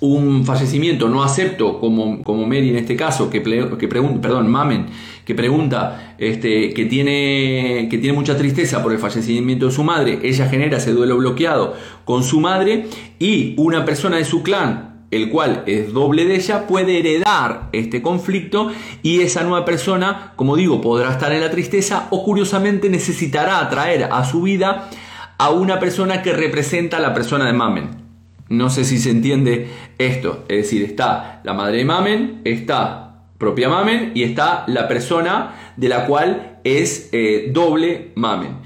un 0.00 0.44
fallecimiento 0.44 1.08
no 1.08 1.22
acepto, 1.22 1.78
como, 1.78 2.24
como 2.24 2.44
Mary 2.44 2.70
en 2.70 2.76
este 2.76 2.96
caso, 2.96 3.30
que, 3.30 3.40
que 3.78 3.86
pregunta, 3.86 4.20
perdón, 4.20 4.50
Mamen, 4.50 4.86
que 5.24 5.34
pregunta 5.34 6.14
este, 6.18 6.72
que, 6.74 6.84
tiene, 6.86 7.88
que 7.90 7.98
tiene 7.98 8.12
mucha 8.12 8.36
tristeza 8.36 8.82
por 8.82 8.92
el 8.92 8.98
fallecimiento 8.98 9.66
de 9.66 9.72
su 9.72 9.84
madre, 9.84 10.20
ella 10.22 10.48
genera 10.48 10.78
ese 10.78 10.92
duelo 10.92 11.16
bloqueado 11.16 11.74
con 12.04 12.24
su 12.24 12.40
madre 12.40 12.86
y 13.18 13.54
una 13.56 13.84
persona 13.84 14.18
de 14.18 14.24
su 14.24 14.42
clan 14.42 14.94
el 15.14 15.30
cual 15.30 15.62
es 15.66 15.92
doble 15.92 16.24
de 16.24 16.34
ella, 16.34 16.66
puede 16.66 16.98
heredar 16.98 17.68
este 17.72 18.02
conflicto 18.02 18.72
y 19.02 19.20
esa 19.20 19.44
nueva 19.44 19.64
persona, 19.64 20.32
como 20.34 20.56
digo, 20.56 20.80
podrá 20.80 21.12
estar 21.12 21.32
en 21.32 21.40
la 21.40 21.50
tristeza 21.50 22.08
o 22.10 22.24
curiosamente 22.24 22.88
necesitará 22.90 23.60
atraer 23.60 24.08
a 24.10 24.24
su 24.24 24.42
vida 24.42 24.90
a 25.38 25.50
una 25.50 25.78
persona 25.78 26.22
que 26.22 26.32
representa 26.32 26.96
a 26.96 27.00
la 27.00 27.14
persona 27.14 27.46
de 27.46 27.52
Mamen. 27.52 27.90
No 28.48 28.70
sé 28.70 28.84
si 28.84 28.98
se 28.98 29.10
entiende 29.10 29.68
esto. 29.98 30.44
Es 30.48 30.64
decir, 30.64 30.82
está 30.82 31.40
la 31.44 31.54
madre 31.54 31.78
de 31.78 31.84
Mamen, 31.84 32.40
está 32.44 33.03
propia 33.44 33.68
Mamen 33.68 34.12
y 34.14 34.22
está 34.22 34.64
la 34.68 34.88
persona 34.88 35.72
de 35.76 35.90
la 35.90 36.06
cual 36.06 36.60
es 36.64 37.10
eh, 37.12 37.50
doble 37.52 38.12
Mamen. 38.14 38.56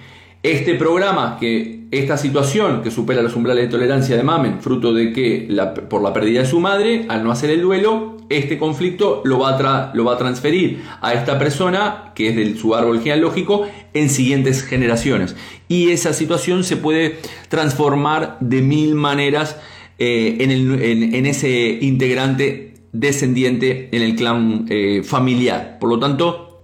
Este 0.45 0.75
programa 0.75 1.37
que 1.41 1.89
esta 1.91 2.17
situación 2.17 2.83
que 2.83 2.93
supera 2.93 3.23
los 3.23 3.35
umbrales 3.35 3.65
de 3.65 3.71
tolerancia 3.71 4.17
de 4.17 4.23
Mamen, 4.23 4.61
fruto 4.61 4.95
de 4.95 5.13
que 5.13 5.49
por 5.91 6.01
la 6.01 6.13
pérdida 6.13 6.43
de 6.43 6.47
su 6.47 6.61
madre, 6.61 7.07
al 7.09 7.25
no 7.25 7.33
hacer 7.33 7.51
el 7.51 7.61
duelo, 7.61 8.19
este 8.29 8.57
conflicto 8.57 9.21
lo 9.25 9.41
va, 9.41 9.57
a 9.57 9.91
lo 9.95 10.05
va 10.05 10.15
a 10.15 10.19
transferir 10.19 10.85
a 11.01 11.13
esta 11.13 11.41
persona, 11.41 12.13
que 12.15 12.29
es 12.29 12.37
de 12.37 12.57
su 12.57 12.77
árbol 12.77 13.01
genealógico, 13.01 13.67
en 13.95 14.11
siguientes 14.11 14.63
generaciones. 14.63 15.35
Y 15.67 15.91
esa 15.91 16.13
situación 16.13 16.63
se 16.63 16.77
puede 16.77 17.19
transformar 17.49 18.37
de 18.39 18.63
mil 18.63 18.95
maneras 18.95 19.57
eh, 20.01 20.37
en, 20.39 21.27
ese 21.27 21.79
integrante 21.81 22.68
descendiente 22.93 23.89
en 23.93 24.03
el 24.03 24.15
clan 24.17 24.67
eh, 24.69 25.03
familiar. 25.05 25.79
Por 25.79 25.91
lo 25.91 25.99
tanto, 25.99 26.63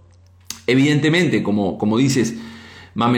evidentemente, 0.66 1.42
como, 1.42 1.78
como 1.78 1.98
dices, 1.98 2.34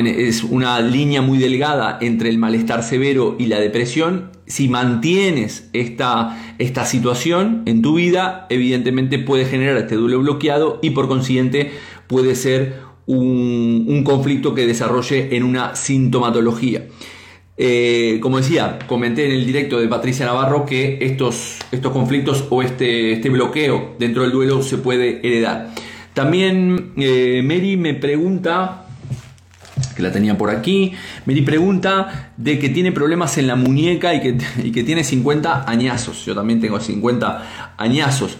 es 0.07 0.43
una 0.43 0.81
línea 0.81 1.21
muy 1.21 1.39
delgada 1.39 1.99
entre 2.01 2.31
el 2.31 2.39
malestar 2.39 2.83
severo 2.83 3.37
y 3.39 3.47
la 3.47 3.61
depresión. 3.61 4.31
Si 4.47 4.69
mantienes 4.69 5.69
esta, 5.73 6.55
esta 6.59 6.87
situación 6.87 7.63
en 7.67 7.83
tu 7.83 7.97
vida, 7.97 8.47
evidentemente 8.49 9.19
puede 9.19 9.45
generar 9.45 9.77
este 9.77 9.97
duelo 9.97 10.21
bloqueado 10.21 10.79
y 10.83 10.91
por 10.91 11.09
consiguiente 11.09 11.73
puede 12.07 12.35
ser 12.37 12.87
un, 13.07 14.03
conflicto 14.05 14.55
que 14.55 14.67
desarrolle 14.67 15.37
en 15.37 15.43
una 15.43 15.77
sintomatología. 15.77 16.87
Eh, 17.59 18.19
como 18.21 18.37
decía, 18.37 18.79
comenté 18.87 19.25
en 19.25 19.33
el 19.33 19.47
directo 19.47 19.81
de 19.81 19.89
Patricia 19.89 20.27
Navarro 20.27 20.67
que 20.67 20.99
estos, 21.01 21.57
estos 21.73 21.91
conflictos 21.91 22.45
o 22.51 22.63
este, 22.63 23.13
este 23.13 23.31
bloqueo 23.31 23.97
dentro 23.99 24.23
del 24.23 24.33
duelo 24.33 24.63
se 24.63 24.79
puede 24.79 25.27
heredar. 25.27 25.71
También 26.13 26.93
eh, 26.97 27.43
Mary 27.43 27.77
me 27.77 27.95
pregunta 27.95 28.87
que 29.95 30.03
la 30.03 30.13
tenía 30.13 30.37
por 30.37 30.51
aquí. 30.51 30.93
Mary 31.25 31.43
pregunta 31.43 32.33
de 32.37 32.59
que 32.59 32.69
tiene 32.69 32.93
problemas 32.93 33.39
en 33.39 33.47
la 33.47 33.57
muñeca 33.57 34.15
y 34.15 34.21
que, 34.21 34.37
que 34.73 34.85
tiene 34.85 35.03
50 35.03 35.69
añazos. 35.69 36.25
Yo 36.27 36.35
también 36.35 36.61
tengo 36.61 36.79
50 36.79 37.75
añazos. 37.79 38.37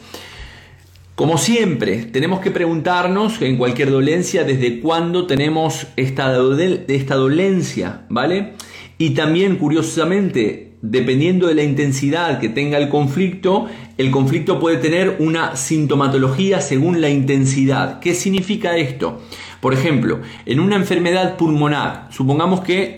Como 1.15 1.39
siempre, 1.39 2.05
tenemos 2.05 2.41
que 2.41 2.51
preguntarnos 2.51 3.41
en 3.41 3.57
cualquier 3.57 3.91
dolencia 3.91 4.45
desde 4.45 4.81
cuándo 4.81 5.27
tenemos 5.27 5.87
esta 5.97 6.29
dolencia, 6.35 8.03
¿vale? 8.11 8.53
Y 8.99 9.11
también, 9.11 9.57
curiosamente, 9.57 10.73
dependiendo 10.83 11.49
de 11.49 11.55
la 11.55 11.63
intensidad 11.63 12.39
que 12.41 12.49
tenga 12.49 12.79
el 12.79 12.89
conflicto, 12.89 13.67
el 13.99 14.11
conflicto 14.11 14.61
puede 14.61 14.77
tener 14.79 15.17
una 15.19 15.57
sintomatología 15.57 16.61
según 16.61 17.01
la 17.01 17.09
intensidad. 17.09 18.01
¿Qué 18.01 18.15
significa 18.15 18.77
esto? 18.77 19.21
Por 19.61 19.73
ejemplo, 19.73 20.21
en 20.45 20.61
una 20.61 20.77
enfermedad 20.77 21.37
pulmonar, 21.37 22.09
supongamos 22.11 22.61
que 22.61 22.95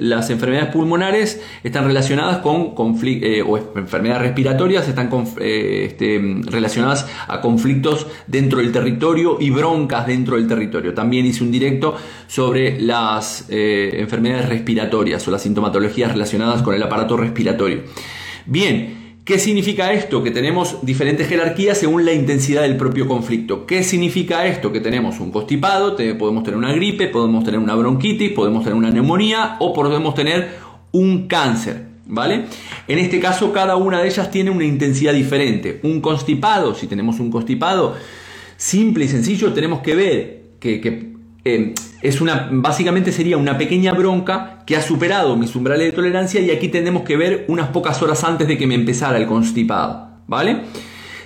las 0.00 0.30
enfermedades 0.30 0.72
pulmonares 0.72 1.40
están 1.62 1.86
relacionadas 1.86 2.38
con 2.38 2.74
eh, 3.02 3.42
o 3.46 3.58
enfermedades 3.76 4.22
respiratorias 4.22 4.88
están 4.88 5.08
eh, 5.40 5.86
este, 5.88 6.20
relacionadas 6.44 7.08
a 7.28 7.40
conflictos 7.40 8.06
dentro 8.26 8.58
del 8.58 8.72
territorio 8.72 9.38
y 9.40 9.50
broncas 9.50 10.06
dentro 10.06 10.36
del 10.36 10.48
territorio. 10.48 10.94
También 10.94 11.26
hice 11.26 11.44
un 11.44 11.50
directo 11.50 11.96
sobre 12.26 12.80
las 12.80 13.46
eh, 13.48 13.90
enfermedades 13.94 14.48
respiratorias 14.48 15.26
o 15.28 15.30
las 15.30 15.42
sintomatologías 15.42 16.12
relacionadas 16.12 16.62
con 16.62 16.74
el 16.74 16.82
aparato 16.82 17.16
respiratorio. 17.16 17.82
Bien, 18.46 19.09
¿Qué 19.24 19.38
significa 19.38 19.92
esto? 19.92 20.22
Que 20.22 20.30
tenemos 20.30 20.78
diferentes 20.82 21.28
jerarquías 21.28 21.78
según 21.78 22.04
la 22.04 22.12
intensidad 22.12 22.62
del 22.62 22.76
propio 22.76 23.06
conflicto. 23.06 23.66
¿Qué 23.66 23.82
significa 23.82 24.46
esto? 24.46 24.72
Que 24.72 24.80
tenemos 24.80 25.20
un 25.20 25.30
constipado, 25.30 25.96
podemos 26.18 26.42
tener 26.42 26.56
una 26.56 26.72
gripe, 26.72 27.06
podemos 27.08 27.44
tener 27.44 27.60
una 27.60 27.74
bronquitis, 27.74 28.32
podemos 28.32 28.64
tener 28.64 28.76
una 28.76 28.90
neumonía 28.90 29.56
o 29.60 29.72
podemos 29.72 30.14
tener 30.14 30.48
un 30.92 31.28
cáncer. 31.28 31.90
¿Vale? 32.12 32.46
En 32.88 32.98
este 32.98 33.20
caso, 33.20 33.52
cada 33.52 33.76
una 33.76 34.00
de 34.02 34.08
ellas 34.08 34.32
tiene 34.32 34.50
una 34.50 34.64
intensidad 34.64 35.12
diferente. 35.12 35.78
Un 35.84 36.00
constipado, 36.00 36.74
si 36.74 36.88
tenemos 36.88 37.20
un 37.20 37.30
constipado 37.30 37.94
simple 38.56 39.04
y 39.04 39.08
sencillo, 39.08 39.52
tenemos 39.52 39.80
que 39.80 39.94
ver 39.94 40.42
que 40.58 41.09
eh, 41.44 41.74
es 42.02 42.20
una, 42.20 42.48
básicamente 42.52 43.12
sería 43.12 43.36
una 43.36 43.56
pequeña 43.56 43.92
bronca 43.92 44.62
que 44.66 44.76
ha 44.76 44.82
superado 44.82 45.36
mis 45.36 45.54
umbrales 45.56 45.86
de 45.86 45.92
tolerancia 45.92 46.40
y 46.40 46.50
aquí 46.50 46.68
tenemos 46.68 47.02
que 47.02 47.16
ver 47.16 47.44
unas 47.48 47.68
pocas 47.68 48.00
horas 48.02 48.24
antes 48.24 48.46
de 48.46 48.58
que 48.58 48.66
me 48.66 48.74
empezara 48.74 49.16
el 49.18 49.26
constipado, 49.26 50.10
¿vale? 50.26 50.62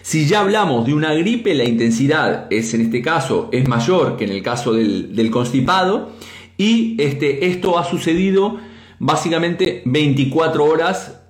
Si 0.03 0.27
ya 0.27 0.41
hablamos 0.41 0.87
de 0.87 0.93
una 0.93 1.15
gripe, 1.15 1.55
la 1.55 1.65
intensidad 1.65 2.47
es 2.51 2.75
en 2.75 2.83
este 2.83 3.01
caso 3.01 3.49
es 3.53 3.67
mayor 3.67 4.17
que 4.17 4.25
en 4.25 4.33
el 4.33 4.43
caso 4.43 4.75
del, 4.75 5.31
constipado 5.31 6.13
y 6.59 6.95
este, 7.03 7.47
esto 7.47 7.79
ha 7.79 7.85
sucedido 7.85 8.59
básicamente 8.99 9.83
24 9.87 10.65
horas 10.65 11.23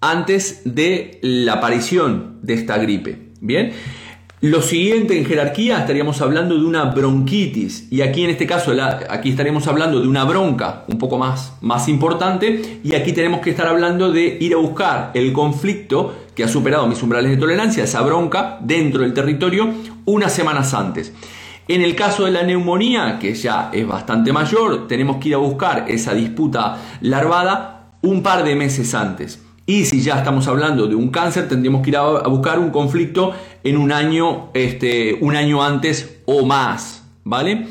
antes 0.00 0.62
de 0.64 1.18
la 1.22 1.54
aparición 1.54 2.38
de 2.42 2.54
esta 2.54 2.78
gripe. 2.78 3.30
Bien, 3.40 3.72
lo 4.42 4.62
siguiente 4.62 5.18
en 5.18 5.26
jerarquía 5.26 5.80
estaríamos 5.80 6.22
hablando 6.22 6.54
de 6.54 6.64
una 6.64 6.86
bronquitis 6.86 7.88
y 7.90 8.00
aquí 8.00 8.24
en 8.24 8.30
este 8.30 8.46
caso 8.46 8.72
aquí 9.10 9.28
estaríamos 9.28 9.66
hablando 9.66 10.00
de 10.00 10.08
una 10.08 10.24
bronca 10.24 10.84
un 10.88 10.96
poco 10.96 11.18
más, 11.18 11.58
más 11.60 11.88
importante 11.88 12.80
y 12.82 12.94
aquí 12.94 13.12
tenemos 13.12 13.40
que 13.40 13.50
estar 13.50 13.66
hablando 13.66 14.10
de 14.10 14.38
ir 14.40 14.54
a 14.54 14.56
buscar 14.56 15.10
el 15.12 15.34
conflicto 15.34 16.14
que 16.34 16.42
ha 16.42 16.48
superado 16.48 16.86
mis 16.86 17.02
umbrales 17.02 17.32
de 17.32 17.36
tolerancia, 17.36 17.84
esa 17.84 18.00
bronca 18.00 18.58
dentro 18.62 19.02
del 19.02 19.12
territorio 19.12 19.74
unas 20.06 20.32
semanas 20.32 20.72
antes. 20.72 21.12
En 21.68 21.82
el 21.82 21.94
caso 21.94 22.24
de 22.24 22.30
la 22.30 22.42
neumonía, 22.42 23.18
que 23.20 23.34
ya 23.34 23.68
es 23.74 23.86
bastante 23.86 24.32
mayor, 24.32 24.88
tenemos 24.88 25.18
que 25.18 25.28
ir 25.28 25.34
a 25.34 25.38
buscar 25.38 25.84
esa 25.88 26.14
disputa 26.14 26.78
larvada 27.02 27.90
un 28.00 28.22
par 28.22 28.42
de 28.42 28.56
meses 28.56 28.94
antes. 28.94 29.38
Y 29.70 29.84
si 29.84 30.00
ya 30.00 30.18
estamos 30.18 30.48
hablando 30.48 30.88
de 30.88 30.96
un 30.96 31.10
cáncer, 31.10 31.46
tendríamos 31.46 31.82
que 31.82 31.90
ir 31.90 31.96
a, 31.96 32.26
buscar 32.26 32.58
un 32.58 32.70
conflicto 32.70 33.32
en 33.62 33.76
un 33.76 33.92
año, 33.92 34.48
este, 34.52 35.16
un 35.20 35.36
año 35.36 35.62
antes 35.62 36.22
o 36.24 36.44
más, 36.44 37.04
¿vale? 37.22 37.68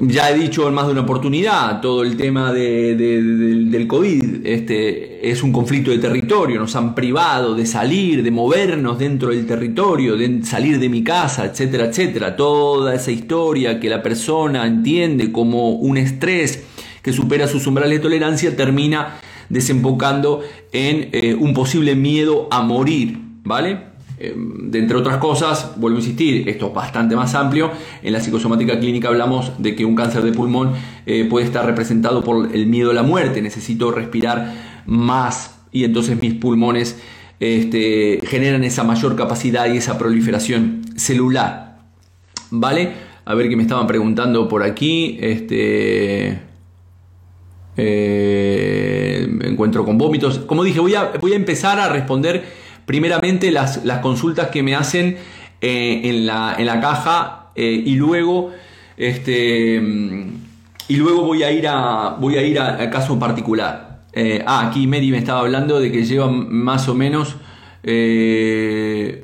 Ya 0.00 0.28
he 0.28 0.38
dicho 0.38 0.68
en 0.68 0.74
más 0.74 0.84
de 0.84 0.92
una 0.92 1.00
oportunidad, 1.00 1.80
todo 1.80 2.02
el 2.02 2.18
tema 2.18 2.52
del 2.52 3.86
COVID 3.88 4.44
este, 4.44 5.30
es 5.30 5.42
un 5.42 5.52
conflicto 5.52 5.90
de 5.90 5.96
territorio, 5.96 6.60
nos 6.60 6.76
han 6.76 6.94
privado 6.94 7.54
de 7.54 7.64
salir, 7.64 8.22
de 8.22 8.30
movernos 8.30 8.98
dentro 8.98 9.30
del 9.30 9.46
territorio, 9.46 10.18
de 10.18 10.42
salir 10.42 10.78
de 10.78 10.90
mi 10.90 11.02
casa, 11.02 11.46
etcétera, 11.46 11.86
etcétera. 11.86 12.36
Toda 12.36 12.94
esa 12.94 13.10
historia 13.10 13.80
que 13.80 13.88
la 13.88 14.02
persona 14.02 14.66
entiende 14.66 15.32
como 15.32 15.70
un 15.70 15.96
estrés 15.96 16.62
que 17.00 17.14
supera 17.14 17.48
sus 17.48 17.66
umbrales 17.66 18.00
de 18.00 18.02
tolerancia 18.02 18.54
termina 18.54 19.18
desembocando 19.50 20.40
en 20.72 21.10
eh, 21.12 21.34
un 21.34 21.52
posible 21.52 21.94
miedo 21.94 22.48
a 22.50 22.62
morir, 22.62 23.18
¿vale? 23.44 23.90
Eh, 24.18 24.34
de 24.36 24.78
entre 24.78 24.96
otras 24.96 25.16
cosas, 25.16 25.72
vuelvo 25.76 25.98
a 25.98 26.00
insistir, 26.00 26.48
esto 26.48 26.68
es 26.68 26.74
bastante 26.74 27.16
más 27.16 27.34
amplio. 27.34 27.70
En 28.02 28.12
la 28.12 28.20
psicosomática 28.20 28.78
clínica 28.78 29.08
hablamos 29.08 29.52
de 29.58 29.74
que 29.74 29.84
un 29.84 29.94
cáncer 29.94 30.22
de 30.22 30.32
pulmón 30.32 30.72
eh, 31.06 31.26
puede 31.28 31.46
estar 31.46 31.66
representado 31.66 32.22
por 32.22 32.54
el 32.54 32.66
miedo 32.66 32.90
a 32.90 32.94
la 32.94 33.02
muerte. 33.02 33.42
Necesito 33.42 33.90
respirar 33.90 34.82
más 34.86 35.58
y 35.72 35.84
entonces 35.84 36.20
mis 36.20 36.34
pulmones 36.34 36.98
este, 37.40 38.20
generan 38.24 38.62
esa 38.64 38.84
mayor 38.84 39.16
capacidad 39.16 39.72
y 39.72 39.78
esa 39.78 39.98
proliferación 39.98 40.82
celular. 40.96 41.78
¿Vale? 42.50 42.92
A 43.24 43.34
ver 43.34 43.48
qué 43.48 43.56
me 43.56 43.62
estaban 43.62 43.86
preguntando 43.86 44.48
por 44.48 44.62
aquí. 44.62 45.16
Este. 45.20 46.40
Eh, 47.76 49.09
encuentro 49.60 49.84
con 49.84 49.98
vómitos. 49.98 50.38
Como 50.38 50.64
dije, 50.64 50.80
voy 50.80 50.94
a, 50.94 51.12
voy 51.20 51.34
a 51.34 51.36
empezar 51.36 51.78
a 51.78 51.90
responder 51.90 52.42
primeramente 52.86 53.50
las, 53.50 53.84
las 53.84 53.98
consultas 53.98 54.48
que 54.48 54.62
me 54.62 54.74
hacen 54.74 55.18
eh, 55.60 56.00
en, 56.04 56.24
la, 56.24 56.54
en, 56.56 56.64
la, 56.64 56.80
caja 56.80 57.50
eh, 57.54 57.82
y 57.84 57.96
luego 57.96 58.52
este 58.96 59.74
y 60.88 60.96
luego 60.96 61.24
voy 61.24 61.42
a 61.42 61.52
ir 61.52 61.68
a 61.68 62.16
voy 62.18 62.36
a 62.36 62.42
ir 62.42 62.58
al 62.58 62.88
caso 62.88 63.18
particular. 63.18 64.00
ah, 64.46 64.66
aquí 64.66 64.86
Mary 64.86 65.10
me 65.10 65.18
estaba 65.18 65.40
hablando 65.40 65.78
de 65.78 65.92
que 65.92 66.04
lleva 66.04 66.30
más 66.30 66.88
o 66.88 66.94
menos 66.94 67.36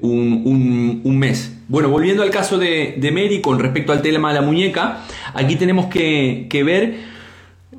un, 0.03 1.01
un, 1.03 1.19
mes. 1.19 1.57
Bueno, 1.69 1.89
volviendo 1.89 2.23
al 2.23 2.31
caso 2.31 2.59
de, 2.59 2.97
de, 2.99 3.11
Mary 3.11 3.41
con 3.41 3.59
respecto 3.59 3.93
al 3.93 4.03
tema 4.03 4.29
de 4.29 4.41
la 4.41 4.47
muñeca, 4.47 4.99
aquí 5.33 5.57
tenemos 5.57 5.87
que, 5.87 6.47
que 6.51 6.63
ver 6.63 7.16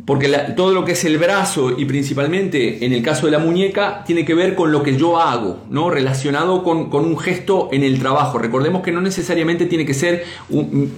porque 0.05 0.27
todo 0.55 0.73
lo 0.73 0.83
que 0.83 0.91
es 0.91 1.05
el 1.05 1.17
brazo 1.17 1.77
y 1.77 1.85
principalmente 1.85 2.85
en 2.85 2.91
el 2.91 3.01
caso 3.01 3.25
de 3.25 3.31
la 3.31 3.39
muñeca 3.39 4.03
tiene 4.05 4.25
que 4.25 4.33
ver 4.33 4.53
con 4.53 4.71
lo 4.71 4.83
que 4.83 4.97
yo 4.97 5.19
hago, 5.19 5.59
¿no? 5.69 5.89
relacionado 5.89 6.63
con, 6.63 6.93
un 6.93 7.17
gesto 7.17 7.69
en 7.71 7.83
el 7.83 7.97
trabajo. 7.99 8.37
Recordemos 8.37 8.83
que 8.83 8.91
no 8.91 9.01
necesariamente 9.01 9.65
tiene 9.65 9.85
que 9.85 9.93
ser, 9.93 10.25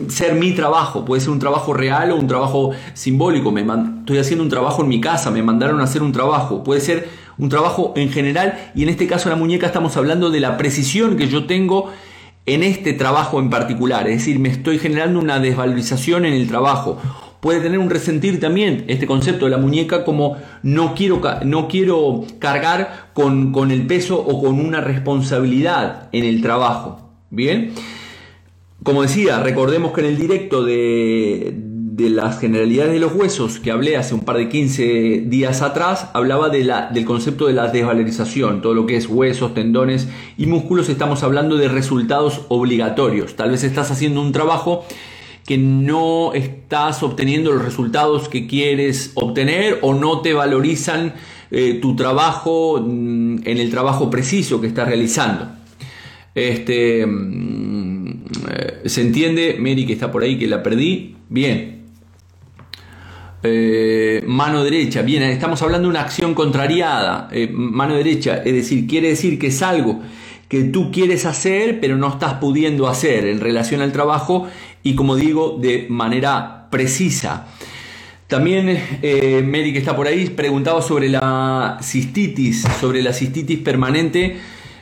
ser 0.09 0.33
mi 0.33 0.53
trabajo, 0.53 1.05
puede 1.05 1.21
ser 1.21 1.29
un 1.29 1.39
trabajo 1.39 1.73
real 1.73 2.11
o 2.11 2.15
un 2.15 2.27
trabajo 2.27 2.71
simbólico. 2.93 3.51
Me 3.51 3.61
estoy 3.61 4.17
haciendo 4.17 4.43
un 4.43 4.49
trabajo 4.49 4.81
en 4.81 4.89
mi 4.89 4.99
casa, 4.99 5.29
me 5.29 5.43
mandaron 5.43 5.79
a 5.81 5.83
hacer 5.83 6.01
un 6.01 6.11
trabajo, 6.11 6.63
puede 6.63 6.81
ser 6.81 7.09
un 7.37 7.47
trabajo 7.47 7.93
en 7.95 8.11
general 8.11 8.71
y 8.73 8.83
en 8.83 8.89
este 8.89 9.07
caso 9.07 9.29
la 9.29 9.35
muñeca 9.35 9.67
estamos 9.67 9.95
hablando 9.97 10.29
de 10.29 10.39
la 10.39 10.57
precisión 10.57 11.15
que 11.15 11.27
yo 11.27 11.45
tengo 11.45 11.91
en 12.45 12.63
este 12.63 12.93
trabajo 12.93 13.39
en 13.39 13.51
particular, 13.51 14.07
es 14.07 14.19
decir, 14.19 14.39
me 14.39 14.49
estoy 14.49 14.79
generando 14.79 15.19
una 15.19 15.39
desvalorización 15.39 16.25
en 16.25 16.33
el 16.33 16.47
trabajo 16.47 16.97
puede 17.39 17.61
tener 17.61 17.79
un 17.79 17.89
resentir 17.89 18.39
también 18.39 18.85
este 18.87 19.07
concepto 19.07 19.45
de 19.45 19.51
la 19.51 19.57
muñeca 19.57 20.03
como 20.03 20.37
no 20.63 20.93
quiero, 20.95 21.21
no 21.45 21.67
quiero 21.67 22.25
cargar 22.39 23.09
con, 23.13 23.51
con 23.51 23.71
el 23.71 23.87
peso 23.87 24.19
o 24.19 24.41
con 24.43 24.59
una 24.59 24.81
responsabilidad 24.81 26.09
en 26.11 26.25
el 26.25 26.41
trabajo. 26.41 27.09
Bien, 27.29 27.73
como 28.83 29.03
decía, 29.03 29.39
recordemos 29.39 29.91
que 29.91 30.01
en 30.01 30.07
el 30.07 30.17
directo 30.17 30.63
de, 30.63 31.53
de 31.99 32.09
las 32.09 32.39
generalidades 32.39 32.93
de 32.93 32.99
los 32.99 33.13
huesos 33.13 33.59
que 33.59 33.71
hablé 33.71 33.97
hace 33.97 34.15
un 34.15 34.21
par 34.21 34.37
de 34.37 34.47
15 34.47 35.25
días 35.27 35.61
atrás, 35.61 36.09
hablaba 36.13 36.47
de 36.47 36.63
la, 36.63 36.89
del 36.89 37.03
concepto 37.03 37.47
de 37.47 37.53
la 37.53 37.67
desvalorización, 37.67 38.61
todo 38.61 38.73
lo 38.73 38.85
que 38.85 38.95
es 38.95 39.07
huesos, 39.07 39.53
tendones 39.53 40.07
y 40.37 40.45
músculos, 40.45 40.87
estamos 40.87 41.23
hablando 41.23 41.57
de 41.57 41.67
resultados 41.67 42.45
obligatorios. 42.47 43.35
Tal 43.35 43.51
vez 43.51 43.65
estás 43.65 43.91
haciendo 43.91 44.21
un 44.21 44.31
trabajo 44.31 44.85
que 45.49 45.57
no 45.57 46.35
estás 46.35 47.01
obteniendo 47.01 47.51
los 47.51 47.65
resultados 47.65 48.29
que 48.29 48.45
quieres 48.45 49.13
obtener 49.15 49.79
o 49.81 49.95
no 49.95 50.21
te 50.21 50.31
valorizan 50.31 51.15
eh, 51.49 51.79
tu 51.81 51.95
trabajo 51.95 52.79
mm, 52.79 53.37
en 53.45 53.57
el 53.57 53.71
trabajo 53.71 54.11
preciso 54.11 54.61
que 54.61 54.67
estás 54.67 54.87
realizando. 54.87 55.49
Este, 56.35 57.03
mm, 57.03 58.25
eh, 58.47 58.81
¿Se 58.85 59.01
entiende? 59.01 59.57
Mary 59.59 59.87
que 59.87 59.93
está 59.93 60.11
por 60.11 60.21
ahí, 60.21 60.37
que 60.37 60.45
la 60.45 60.61
perdí. 60.61 61.15
Bien, 61.29 61.81
eh, 63.41 64.23
mano 64.27 64.63
derecha, 64.63 65.01
bien, 65.01 65.23
estamos 65.23 65.59
hablando 65.63 65.87
de 65.87 65.89
una 65.89 66.01
acción 66.01 66.35
contrariada, 66.35 67.27
mano 67.51 67.95
derecha, 67.95 68.43
es 68.45 68.53
decir, 68.53 68.85
quiere 68.85 69.07
decir 69.07 69.39
que 69.39 69.47
es 69.47 69.63
algo 69.63 69.99
que 70.49 70.63
tú 70.65 70.91
quieres 70.91 71.25
hacer 71.25 71.79
pero 71.79 71.95
no 71.95 72.09
estás 72.09 72.33
pudiendo 72.35 72.89
hacer 72.89 73.25
en 73.25 73.39
relación 73.39 73.81
al 73.81 73.93
trabajo 73.93 74.47
y 74.83 74.95
como 74.95 75.15
digo, 75.15 75.57
de 75.61 75.87
manera 75.89 76.67
precisa. 76.69 77.47
También 78.27 78.69
eh, 79.01 79.43
Mary 79.45 79.71
que 79.71 79.79
está 79.79 79.95
por 79.95 80.07
ahí 80.07 80.29
preguntaba 80.29 80.81
sobre 80.81 81.07
la 81.07 81.77
cistitis, 81.81 82.63
sobre 82.81 83.01
la 83.01 83.13
cistitis 83.13 83.59
permanente. 83.59 84.37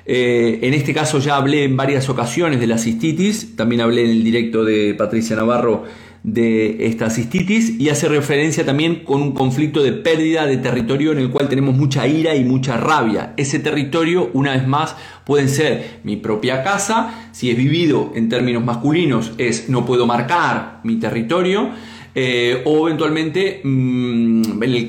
en 0.06 0.73
este 0.73 0.93
caso 0.93 1.19
ya 1.19 1.36
hablé 1.36 1.65
en 1.65 1.77
varias 1.77 2.10
ocasiones 2.10 2.60
de 2.60 2.67
la 2.67 2.77
cistitis, 2.77 3.56
también 3.56 3.82
hablé 3.82 4.06
en 4.06 4.12
el 4.12 4.23
directo 4.23 4.63
de 4.63 4.95
Patricia 4.95 5.36
Navarro 5.36 5.84
de 6.23 6.88
esta 6.88 7.10
cistitis 7.10 7.80
y 7.80 7.89
hace 7.89 8.08
referencia 8.08 8.65
también 8.65 9.03
con 9.03 9.21
un 9.21 9.32
conflicto 9.34 9.82
de 9.84 9.93
pérdida 9.93 10.45
de 10.45 10.58
territorio 10.58 11.12
en 11.12 11.19
el 11.19 11.30
cual 11.30 11.49
tenemos 11.49 11.75
mucha 11.75 12.08
ira 12.08 12.36
y 12.36 12.43
mucha 12.43 12.77
rabia. 12.77 13.34
Ese 13.38 13.60
territorio, 13.60 14.30
una 14.34 14.53
vez 14.53 14.67
más, 14.67 14.95
puede 15.25 15.47
ser 15.47 15.99
mi 16.03 16.17
propia 16.17 16.63
casa, 16.63 17.30
si 17.32 17.49
es 17.49 17.58
vivido 17.58 18.12
en 18.15 18.30
términos 18.30 18.63
masculinos 18.63 19.32
es 19.38 19.69
no 19.69 19.86
puedo 19.86 20.06
marcar 20.06 20.82
mi 20.84 20.97
territorio, 20.97 21.69
eh, 22.15 22.63
o 22.65 22.88
eventualmente 22.88 23.62
mm, 23.63 24.41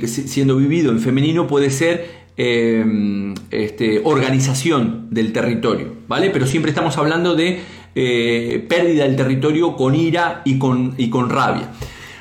siendo 0.07 0.57
vivido 0.57 0.91
en 0.91 1.01
femenino 1.01 1.47
puede 1.47 1.69
ser 1.71 2.19
eh, 2.39 3.35
este, 3.51 4.01
organización 4.05 5.09
del 5.11 5.33
territorio, 5.33 5.93
¿vale? 6.07 6.31
Pero 6.31 6.47
siempre 6.47 6.71
estamos 6.71 6.97
hablando 6.97 7.35
de 7.35 7.61
eh, 7.95 8.65
pérdida 8.69 9.05
del 9.05 9.17
territorio 9.17 9.77
con 9.77 9.95
ira 9.95 10.43
y 10.45 10.59
con, 10.59 10.95
y 10.97 11.09
con 11.09 11.31
rabia. 11.31 11.71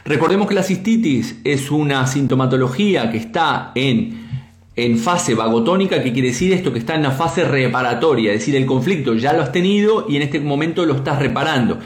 Recordemos 0.06 0.48
que 0.48 0.56
la 0.56 0.64
cistitis 0.64 1.40
es 1.44 1.70
una 1.70 2.08
sintomatología 2.08 3.12
que 3.12 3.18
está 3.18 3.74
en, 3.76 4.28
en 4.76 4.98
fase 4.98 5.36
vagotónica, 5.36 6.02
que 6.02 6.14
quiere 6.14 6.30
decir 6.30 6.54
esto, 6.54 6.72
que 6.72 6.80
está 6.80 6.96
en 6.96 7.04
la 7.04 7.12
fase 7.12 7.44
reparatoria, 7.44 8.32
es 8.32 8.40
decir, 8.40 8.56
el 8.56 8.66
conflicto 8.66 9.16
ya 9.16 9.34
lo 9.34 9.42
has 9.42 9.52
tenido 9.52 10.06
y 10.08 10.16
en 10.16 10.22
este 10.22 10.40
momento 10.40 10.86
lo 10.86 10.96
estás 10.96 11.20
reparando. 11.20 11.80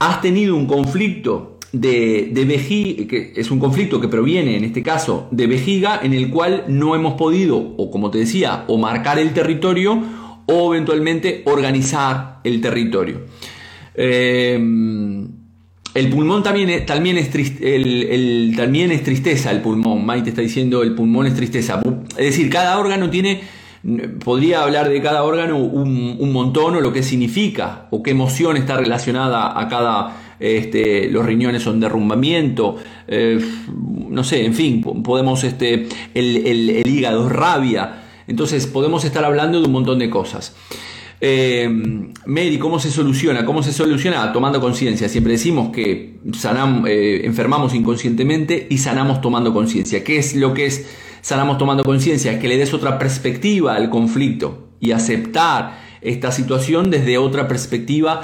Has 0.00 0.20
tenido 0.20 0.56
un 0.56 0.66
conflicto 0.66 1.60
de, 1.70 2.30
de 2.32 2.44
vejiga, 2.44 3.06
que 3.06 3.32
es 3.36 3.50
un 3.50 3.60
conflicto 3.60 4.00
que 4.00 4.08
proviene 4.08 4.56
en 4.56 4.64
este 4.64 4.82
caso 4.82 5.28
de 5.30 5.46
vejiga, 5.46 6.00
en 6.02 6.14
el 6.14 6.30
cual 6.30 6.64
no 6.66 6.96
hemos 6.96 7.14
podido, 7.14 7.56
o 7.58 7.90
como 7.90 8.10
te 8.10 8.18
decía, 8.18 8.64
o 8.66 8.76
marcar 8.76 9.18
el 9.18 9.32
territorio 9.32 10.02
o 10.46 10.74
eventualmente 10.74 11.42
organizar 11.46 12.40
el 12.44 12.60
territorio. 12.60 13.22
Eh, 13.94 14.58
el 15.94 16.08
pulmón 16.08 16.42
también 16.42 16.70
es, 16.70 16.86
también, 16.86 17.18
es 17.18 17.34
el, 17.60 18.54
también 18.56 18.92
es 18.92 19.02
tristeza, 19.02 19.50
el 19.50 19.60
pulmón. 19.60 20.06
Maite 20.06 20.30
está 20.30 20.40
diciendo 20.40 20.82
el 20.82 20.94
pulmón 20.94 21.26
es 21.26 21.34
tristeza. 21.34 21.82
Es 22.16 22.24
decir, 22.24 22.48
cada 22.48 22.78
órgano 22.78 23.10
tiene, 23.10 23.42
podría 24.24 24.62
hablar 24.62 24.88
de 24.88 25.02
cada 25.02 25.22
órgano 25.22 25.58
un, 25.58 26.32
montón 26.32 26.76
o 26.76 26.80
lo 26.80 26.94
que 26.94 27.02
significa 27.02 27.88
o 27.90 28.02
qué 28.02 28.12
emoción 28.12 28.56
está 28.56 28.78
relacionada 28.78 29.58
a 29.58 29.68
cada, 29.68 30.16
este, 30.40 31.10
los 31.10 31.26
riñones 31.26 31.62
son 31.62 31.78
derrumbamiento, 31.78 32.76
eh, 33.06 33.38
no 34.08 34.24
sé, 34.24 34.46
en 34.46 34.54
fin, 34.54 34.80
podemos, 34.80 35.44
este, 35.44 35.88
el, 36.14 36.36
el, 36.38 36.70
el 36.70 36.88
hígado 36.88 37.28
rabia, 37.28 38.01
entonces 38.32 38.66
podemos 38.66 39.04
estar 39.04 39.26
hablando 39.26 39.60
de 39.60 39.66
un 39.66 39.72
montón 39.72 39.98
de 39.98 40.08
cosas. 40.08 40.54
Eh, 41.20 41.68
Mary, 42.24 42.58
¿cómo 42.58 42.80
se 42.80 42.90
soluciona? 42.90 43.44
¿Cómo 43.44 43.62
se 43.62 43.74
soluciona? 43.74 44.32
Tomando 44.32 44.58
conciencia. 44.58 45.06
Siempre 45.10 45.34
decimos 45.34 45.70
que 45.70 46.18
sanamos, 46.32 46.88
eh, 46.88 47.26
enfermamos 47.26 47.74
inconscientemente 47.74 48.66
y 48.70 48.78
sanamos 48.78 49.20
tomando 49.20 49.52
conciencia. 49.52 50.02
¿Qué 50.02 50.16
es 50.16 50.34
lo 50.34 50.54
que 50.54 50.64
es 50.64 50.86
sanamos 51.20 51.58
tomando 51.58 51.84
conciencia? 51.84 52.38
Que 52.40 52.48
le 52.48 52.56
des 52.56 52.72
otra 52.72 52.98
perspectiva 52.98 53.74
al 53.76 53.90
conflicto 53.90 54.70
y 54.80 54.92
aceptar 54.92 55.78
esta 56.00 56.32
situación 56.32 56.90
desde 56.90 57.18
otra 57.18 57.48
perspectiva 57.48 58.22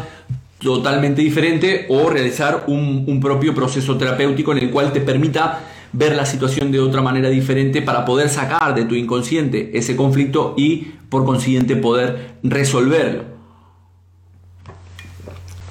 totalmente 0.58 1.20
diferente 1.20 1.84
o 1.90 2.08
realizar 2.08 2.64
un 2.66 3.20
propio 3.20 3.54
proceso 3.54 3.98
terapéutico 3.98 4.52
en 4.52 4.58
el 4.58 4.70
cual 4.70 4.90
te 4.94 5.02
permita 5.02 5.60
ver 5.92 6.14
la 6.14 6.26
situación 6.26 6.70
de 6.70 6.80
otra 6.80 7.02
manera 7.02 7.28
diferente 7.28 7.82
para 7.82 8.04
poder 8.04 8.28
sacar 8.28 8.74
de 8.74 8.84
tu 8.84 8.94
inconsciente 8.94 9.70
ese 9.76 9.96
conflicto 9.96 10.54
y 10.56 10.92
por 11.08 11.24
consiguiente 11.24 11.76
poder 11.76 12.36
resolverlo. 12.42 13.24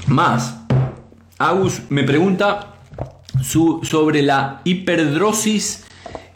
Más, 0.08 0.58
Agus 1.38 1.82
me 1.90 2.04
pregunta 2.04 2.76
sobre 3.42 4.22
la 4.22 4.62
hiperdrosis, 4.64 5.86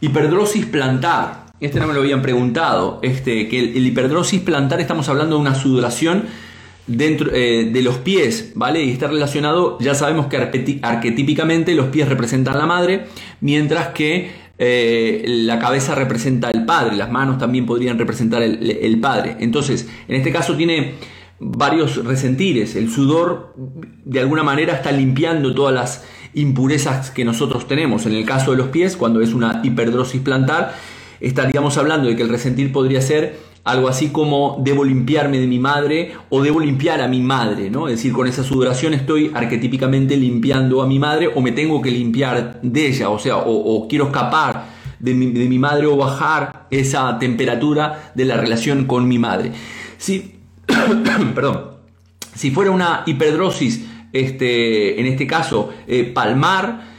hiperdrosis 0.01 0.65
plantar. 0.65 1.45
Este 1.59 1.79
no 1.79 1.87
me 1.87 1.93
lo 1.93 2.01
habían 2.01 2.21
preguntado. 2.21 2.99
Este, 3.01 3.47
que 3.47 3.59
el, 3.59 3.77
el 3.77 3.87
hiperdrosis 3.87 4.41
plantar 4.41 4.81
estamos 4.81 5.09
hablando 5.09 5.35
de 5.35 5.41
una 5.41 5.55
sudoración 5.55 6.25
dentro 6.87 7.31
eh, 7.33 7.69
de 7.71 7.81
los 7.81 7.97
pies, 7.97 8.51
¿vale? 8.55 8.83
Y 8.83 8.91
está 8.91 9.07
relacionado, 9.07 9.77
ya 9.79 9.95
sabemos 9.95 10.27
que 10.27 10.37
arquetípicamente 10.81 11.73
los 11.75 11.87
pies 11.87 12.07
representan 12.07 12.57
la 12.57 12.65
madre, 12.65 13.05
mientras 13.39 13.89
que 13.89 14.31
eh, 14.57 15.23
la 15.25 15.57
cabeza 15.59 15.95
representa 15.95 16.51
el 16.51 16.65
padre, 16.65 16.95
las 16.95 17.11
manos 17.11 17.37
también 17.37 17.65
podrían 17.65 17.97
representar 17.97 18.43
el, 18.43 18.99
padre. 18.99 19.37
Entonces, 19.39 19.89
en 20.07 20.15
este 20.15 20.31
caso 20.31 20.55
tiene 20.55 20.93
varios 21.39 22.05
resentires, 22.05 22.75
el 22.75 22.91
sudor 22.91 23.55
de 23.57 24.19
alguna 24.19 24.43
manera 24.43 24.73
está 24.73 24.91
limpiando 24.91 25.55
todas 25.55 25.73
las 25.73 26.05
impurezas 26.33 27.09
que 27.09 27.25
nosotros 27.25 27.67
tenemos. 27.67 28.05
En 28.05 28.13
el 28.13 28.25
caso 28.25 28.51
de 28.51 28.57
los 28.57 28.67
pies, 28.67 28.95
cuando 28.95 29.21
es 29.21 29.33
una 29.33 29.61
hiperdrosis 29.63 30.21
plantar, 30.21 30.75
estaríamos 31.19 31.77
hablando 31.77 32.09
de 32.09 32.15
que 32.15 32.21
el 32.21 32.29
resentir 32.29 32.71
podría 32.71 33.01
ser 33.01 33.50
algo 33.63 33.87
así 33.87 34.09
como 34.09 34.57
debo 34.63 34.83
limpiarme 34.83 35.39
de 35.39 35.47
mi 35.47 35.59
madre 35.59 36.13
o 36.29 36.41
debo 36.41 36.59
limpiar 36.59 37.01
a 37.01 37.07
mi 37.07 37.21
madre, 37.21 37.69
¿no? 37.69 37.87
Es 37.87 37.97
decir, 37.97 38.11
con 38.11 38.27
esa 38.27 38.43
sudoración 38.43 38.93
estoy 38.93 39.31
arquetípicamente 39.33 40.17
limpiando 40.17 40.81
a 40.81 40.87
mi 40.87 40.97
madre 40.97 41.29
o 41.33 41.41
me 41.41 41.51
tengo 41.51 41.81
que 41.81 41.91
limpiar 41.91 42.59
de 42.61 42.87
ella, 42.87 43.09
o 43.09 43.19
sea, 43.19 43.37
o, 43.37 43.87
quiero 43.87 44.05
escapar 44.05 44.65
de 44.99 45.13
mi, 45.13 45.59
madre 45.59 45.87
o 45.87 45.97
bajar 45.97 46.67
esa 46.69 47.17
temperatura 47.19 48.11
de 48.15 48.25
la 48.25 48.37
relación 48.37 48.85
con 48.85 49.07
mi 49.07 49.19
madre. 49.19 49.51
Si, 49.97 50.35
perdón, 51.35 51.71
si 52.33 52.51
fuera 52.51 52.71
una 52.71 53.03
hiperdrosis, 53.05 53.85
este, 54.13 54.99
en 54.99 55.05
este 55.05 55.27
caso, 55.27 55.71
eh, 55.87 56.03
palmar, 56.03 56.91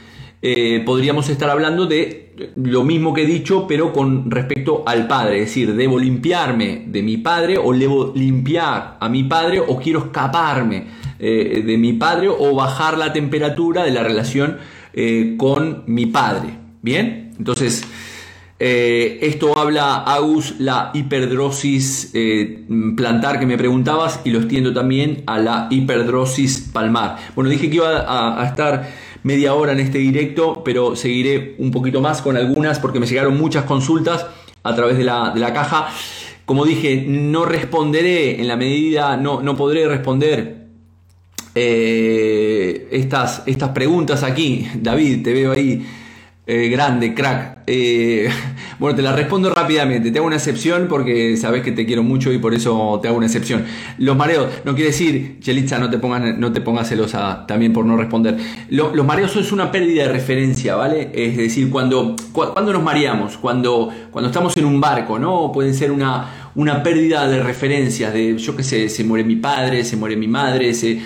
eh, 0.45 0.83
podríamos 0.85 1.29
estar 1.29 1.49
hablando 1.49 1.85
de 1.85 2.51
lo 2.57 2.83
mismo 2.83 3.13
que 3.13 3.23
he 3.23 3.25
dicho, 3.25 3.65
pero 3.65 3.93
con 3.93 4.29
respecto 4.29 4.83
al 4.85 5.07
padre. 5.07 5.39
Es 5.39 5.45
decir, 5.45 5.73
debo 5.73 5.97
limpiarme 5.97 6.83
de 6.85 7.01
mi 7.01 7.15
padre 7.15 7.57
o 7.57 7.71
debo 7.71 8.11
limpiar 8.13 8.97
a 8.99 9.07
mi 9.07 9.23
padre 9.23 9.61
o 9.65 9.79
quiero 9.79 9.99
escaparme 9.99 10.87
eh, 11.17 11.63
de 11.65 11.77
mi 11.77 11.93
padre 11.93 12.27
o 12.27 12.53
bajar 12.55 12.97
la 12.97 13.13
temperatura 13.13 13.85
de 13.85 13.91
la 13.91 14.03
relación 14.03 14.57
eh, 14.91 15.35
con 15.37 15.83
mi 15.87 16.07
padre. 16.07 16.49
Bien, 16.81 17.31
entonces 17.37 17.87
esto 18.59 19.57
habla, 19.57 20.03
Agus, 20.03 20.55
la 20.59 20.91
hiperdrosis 20.93 22.13
plantar 22.95 23.37
que 23.37 23.45
me 23.45 23.57
preguntabas 23.57 24.21
y 24.23 24.29
lo 24.29 24.39
extiendo 24.39 24.73
también 24.73 25.23
a 25.25 25.37
la 25.37 25.67
hiperdrosis 25.69 26.69
palmar. 26.71 27.17
Bueno, 27.35 27.49
dije 27.49 27.69
que 27.69 27.75
iba 27.75 28.39
a 28.39 28.45
estar 28.45 28.89
media 29.23 29.53
hora 29.53 29.71
en 29.71 29.79
este 29.79 29.97
directo, 29.97 30.63
pero 30.63 30.95
seguiré 30.95 31.55
un 31.57 31.71
poquito 31.71 32.01
más 32.01 32.21
con 32.21 32.37
algunas 32.37 32.79
porque 32.79 32.99
me 32.99 33.07
llegaron 33.07 33.37
muchas 33.37 33.65
consultas 33.65 34.25
a 34.63 34.75
través 34.75 34.97
de 34.97 35.03
la, 35.03 35.31
de 35.31 35.39
la 35.39 35.53
caja. 35.53 35.87
Como 36.45 36.65
dije, 36.65 37.05
no 37.07 37.45
responderé 37.45 38.41
en 38.41 38.47
la 38.47 38.57
medida, 38.57 39.17
no, 39.17 39.41
no 39.41 39.55
podré 39.55 39.87
responder 39.87 40.63
eh, 41.55 42.87
estas, 42.91 43.43
estas 43.45 43.69
preguntas 43.69 44.23
aquí. 44.23 44.67
David, 44.75 45.23
te 45.23 45.33
veo 45.33 45.51
ahí. 45.51 45.85
Eh, 46.45 46.67
grande, 46.67 47.13
crack. 47.13 47.59
Eh, 47.67 48.29
bueno, 48.79 48.95
te 48.97 49.01
la 49.01 49.13
respondo 49.13 49.49
rápidamente. 49.49 50.11
Te 50.11 50.17
hago 50.17 50.27
una 50.27 50.35
excepción 50.35 50.87
porque 50.89 51.37
sabes 51.37 51.63
que 51.63 51.71
te 51.71 51.85
quiero 51.85 52.03
mucho 52.03 52.33
y 52.33 52.37
por 52.37 52.53
eso 52.53 52.99
te 53.01 53.07
hago 53.07 53.15
una 53.15 53.27
excepción. 53.27 53.63
Los 53.97 54.17
mareos, 54.17 54.47
no 54.65 54.73
quiere 54.75 54.89
decir, 54.89 55.37
Chelitza, 55.39 55.79
no 55.79 55.89
te 55.89 55.99
pongas, 55.99 56.37
no 56.37 56.51
te 56.51 56.59
pongas 56.59 56.89
celosa 56.89 57.45
también 57.47 57.71
por 57.71 57.85
no 57.85 57.95
responder. 57.95 58.37
los 58.69 59.05
mareos 59.05 59.33
es 59.37 59.53
una 59.53 59.71
pérdida 59.71 60.03
de 60.03 60.09
referencia, 60.09 60.75
¿vale? 60.75 61.11
Es 61.13 61.37
decir, 61.37 61.69
cuando, 61.69 62.17
cuando 62.33 62.73
nos 62.73 62.83
mareamos, 62.83 63.37
cuando, 63.37 63.89
cuando 64.11 64.29
estamos 64.29 64.57
en 64.57 64.65
un 64.65 64.81
barco, 64.81 65.17
¿no? 65.17 65.49
Puede 65.53 65.73
ser 65.73 65.91
una, 65.91 66.42
una 66.55 66.83
pérdida 66.83 67.27
de 67.27 67.41
referencias, 67.41 68.13
de 68.13 68.37
yo 68.37 68.55
qué 68.55 68.63
sé, 68.63 68.89
se 68.89 69.03
muere 69.03 69.23
mi 69.23 69.35
padre, 69.35 69.83
se 69.83 69.95
muere 69.97 70.15
mi 70.15 70.27
madre, 70.27 70.73
se, 70.73 70.99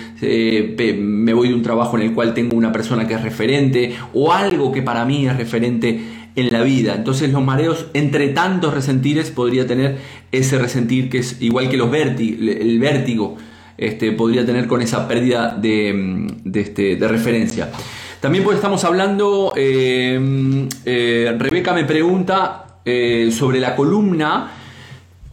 me 0.98 1.32
voy 1.32 1.48
de 1.48 1.54
un 1.54 1.62
trabajo 1.62 1.96
en 1.96 2.04
el 2.04 2.14
cual 2.14 2.34
tengo 2.34 2.56
una 2.56 2.72
persona 2.72 3.06
que 3.06 3.14
es 3.14 3.22
referente 3.22 3.94
o 4.12 4.32
algo 4.32 4.72
que 4.72 4.82
para 4.82 5.04
mí 5.04 5.26
es 5.26 5.36
referente 5.36 6.00
en 6.36 6.52
la 6.52 6.62
vida. 6.62 6.94
Entonces 6.94 7.32
los 7.32 7.42
mareos, 7.42 7.86
entre 7.94 8.28
tantos 8.28 8.74
resentires, 8.74 9.30
podría 9.30 9.66
tener 9.66 9.98
ese 10.32 10.58
resentir 10.58 11.08
que 11.08 11.18
es 11.18 11.40
igual 11.40 11.68
que 11.68 11.76
los 11.76 11.92
el 11.94 12.78
vértigo, 12.78 13.36
este, 13.76 14.12
podría 14.12 14.44
tener 14.44 14.66
con 14.66 14.82
esa 14.82 15.08
pérdida 15.08 15.56
de, 15.56 16.26
este, 16.54 16.96
de 16.96 17.08
referencia. 17.08 17.70
También 18.20 18.42
pues 18.42 18.56
estamos 18.56 18.84
hablando, 18.84 19.52
eh, 19.56 20.68
eh, 20.84 21.36
Rebeca 21.38 21.72
me 21.72 21.84
pregunta 21.84 22.80
eh, 22.84 23.30
sobre 23.32 23.60
la 23.60 23.76
columna 23.76 24.57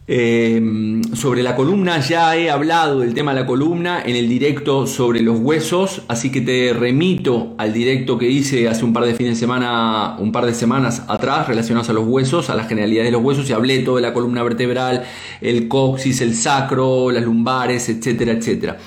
eh, 0.08 1.02
sobre 1.14 1.42
la 1.42 1.56
columna 1.56 1.98
ya 1.98 2.36
he 2.36 2.48
hablado 2.48 3.00
del 3.00 3.12
tema 3.12 3.34
de 3.34 3.40
la 3.40 3.46
columna 3.46 4.02
en 4.06 4.14
el 4.14 4.28
directo 4.28 4.86
sobre 4.86 5.20
los 5.20 5.40
huesos, 5.40 6.02
así 6.06 6.30
que 6.30 6.40
te 6.40 6.72
remito 6.72 7.54
al 7.58 7.72
directo 7.72 8.16
que 8.16 8.30
hice 8.30 8.68
hace 8.68 8.84
un 8.84 8.92
par 8.92 9.04
de 9.04 9.14
fines 9.14 9.34
de 9.34 9.40
semana, 9.40 10.14
un 10.20 10.30
par 10.30 10.46
de 10.46 10.54
semanas 10.54 11.02
atrás, 11.08 11.48
relacionados 11.48 11.90
a 11.90 11.92
los 11.92 12.06
huesos, 12.06 12.50
a 12.50 12.54
las 12.54 12.68
generalidades 12.68 13.08
de 13.08 13.12
los 13.12 13.22
huesos, 13.22 13.50
y 13.50 13.52
hablé 13.52 13.80
todo 13.80 13.96
de 13.96 14.02
la 14.02 14.12
columna 14.12 14.44
vertebral, 14.44 15.02
el 15.40 15.66
coxis, 15.66 16.20
el 16.20 16.36
sacro, 16.36 17.10
las 17.10 17.24
lumbares, 17.24 17.88
etcétera, 17.88 18.32
etcétera. 18.32 18.78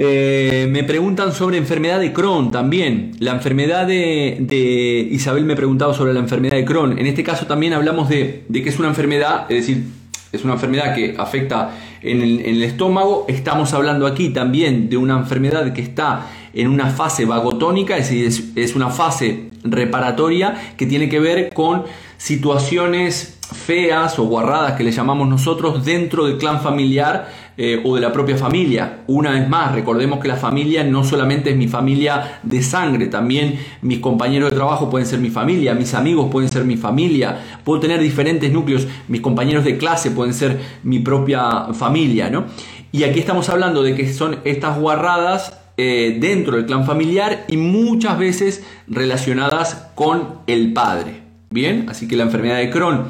Eh, 0.00 0.68
me 0.70 0.84
preguntan 0.84 1.32
sobre 1.32 1.56
enfermedad 1.56 1.98
de 1.98 2.12
Crohn 2.12 2.52
también. 2.52 3.10
La 3.18 3.32
enfermedad 3.32 3.84
de, 3.88 5.08
Isabel 5.10 5.44
me 5.44 5.56
preguntaba 5.56 5.92
sobre 5.92 6.14
la 6.14 6.20
enfermedad 6.20 6.56
de 6.56 6.64
Crohn. 6.64 6.96
En 6.96 7.06
este 7.06 7.24
caso 7.24 7.46
también 7.46 7.72
hablamos 7.72 8.08
de, 8.08 8.44
de 8.48 8.62
que 8.62 8.68
es 8.68 8.78
una 8.78 8.86
enfermedad, 8.86 9.46
es 9.48 9.66
decir, 9.66 9.97
es 10.32 10.44
una 10.44 10.54
enfermedad 10.54 10.94
que 10.94 11.14
afecta 11.18 11.70
en 12.02 12.20
el, 12.22 12.62
estómago. 12.62 13.24
Estamos 13.28 13.72
hablando 13.72 14.06
aquí 14.06 14.30
también 14.30 14.88
de 14.88 14.96
una 14.96 15.16
enfermedad 15.16 15.72
que 15.72 15.82
está 15.82 16.26
en 16.52 16.68
una 16.68 16.86
fase 16.90 17.24
vagotónica, 17.24 17.96
es 17.96 18.10
decir, 18.10 18.52
es 18.56 18.76
una 18.76 18.90
fase 18.90 19.50
reparatoria 19.64 20.74
que 20.76 20.86
tiene 20.86 21.08
que 21.08 21.20
ver 21.20 21.52
con 21.52 21.84
situaciones 22.16 23.38
feas 23.52 24.18
o 24.18 24.24
guarradas 24.24 24.72
que 24.72 24.84
le 24.84 24.92
llamamos 24.92 25.28
nosotros 25.28 25.84
dentro 25.84 26.26
del 26.26 26.36
clan 26.36 26.60
familiar 26.60 27.28
eh, 27.60 27.82
o 27.84 27.96
de 27.96 28.00
la 28.00 28.12
propia 28.12 28.36
familia. 28.36 29.00
Una 29.08 29.32
vez 29.32 29.48
más, 29.48 29.74
recordemos 29.74 30.20
que 30.20 30.28
la 30.28 30.36
familia 30.36 30.84
no 30.84 31.02
solamente 31.02 31.50
es 31.50 31.56
mi 31.56 31.66
familia 31.66 32.38
de 32.44 32.62
sangre, 32.62 33.08
también 33.08 33.58
mis 33.82 33.98
compañeros 33.98 34.50
de 34.50 34.56
trabajo 34.56 34.88
pueden 34.88 35.08
ser 35.08 35.18
mi 35.18 35.30
familia, 35.30 35.74
mis 35.74 35.92
amigos 35.92 36.30
pueden 36.30 36.48
ser 36.48 36.64
mi 36.64 36.76
familia, 36.76 37.36
puedo 37.64 37.80
tener 37.80 37.98
diferentes 38.00 38.52
núcleos, 38.52 38.86
mis 39.08 39.20
compañeros 39.20 39.64
de 39.64 39.76
clase 39.76 40.12
pueden 40.12 40.34
ser 40.34 40.60
mi 40.84 41.00
propia 41.00 41.74
familia, 41.74 42.30
¿no? 42.30 42.44
Y 42.92 43.02
aquí 43.02 43.18
estamos 43.18 43.48
hablando 43.48 43.82
de 43.82 43.96
que 43.96 44.12
son 44.12 44.36
estas 44.44 44.78
guarradas 44.78 45.58
eh, 45.76 46.16
dentro 46.20 46.56
del 46.56 46.64
clan 46.64 46.86
familiar 46.86 47.44
y 47.48 47.56
muchas 47.56 48.20
veces 48.20 48.64
relacionadas 48.86 49.88
con 49.96 50.28
el 50.46 50.72
padre. 50.72 51.22
Bien, 51.50 51.86
así 51.88 52.06
que 52.06 52.14
la 52.14 52.22
enfermedad 52.22 52.58
de 52.58 52.70
Crohn 52.70 53.06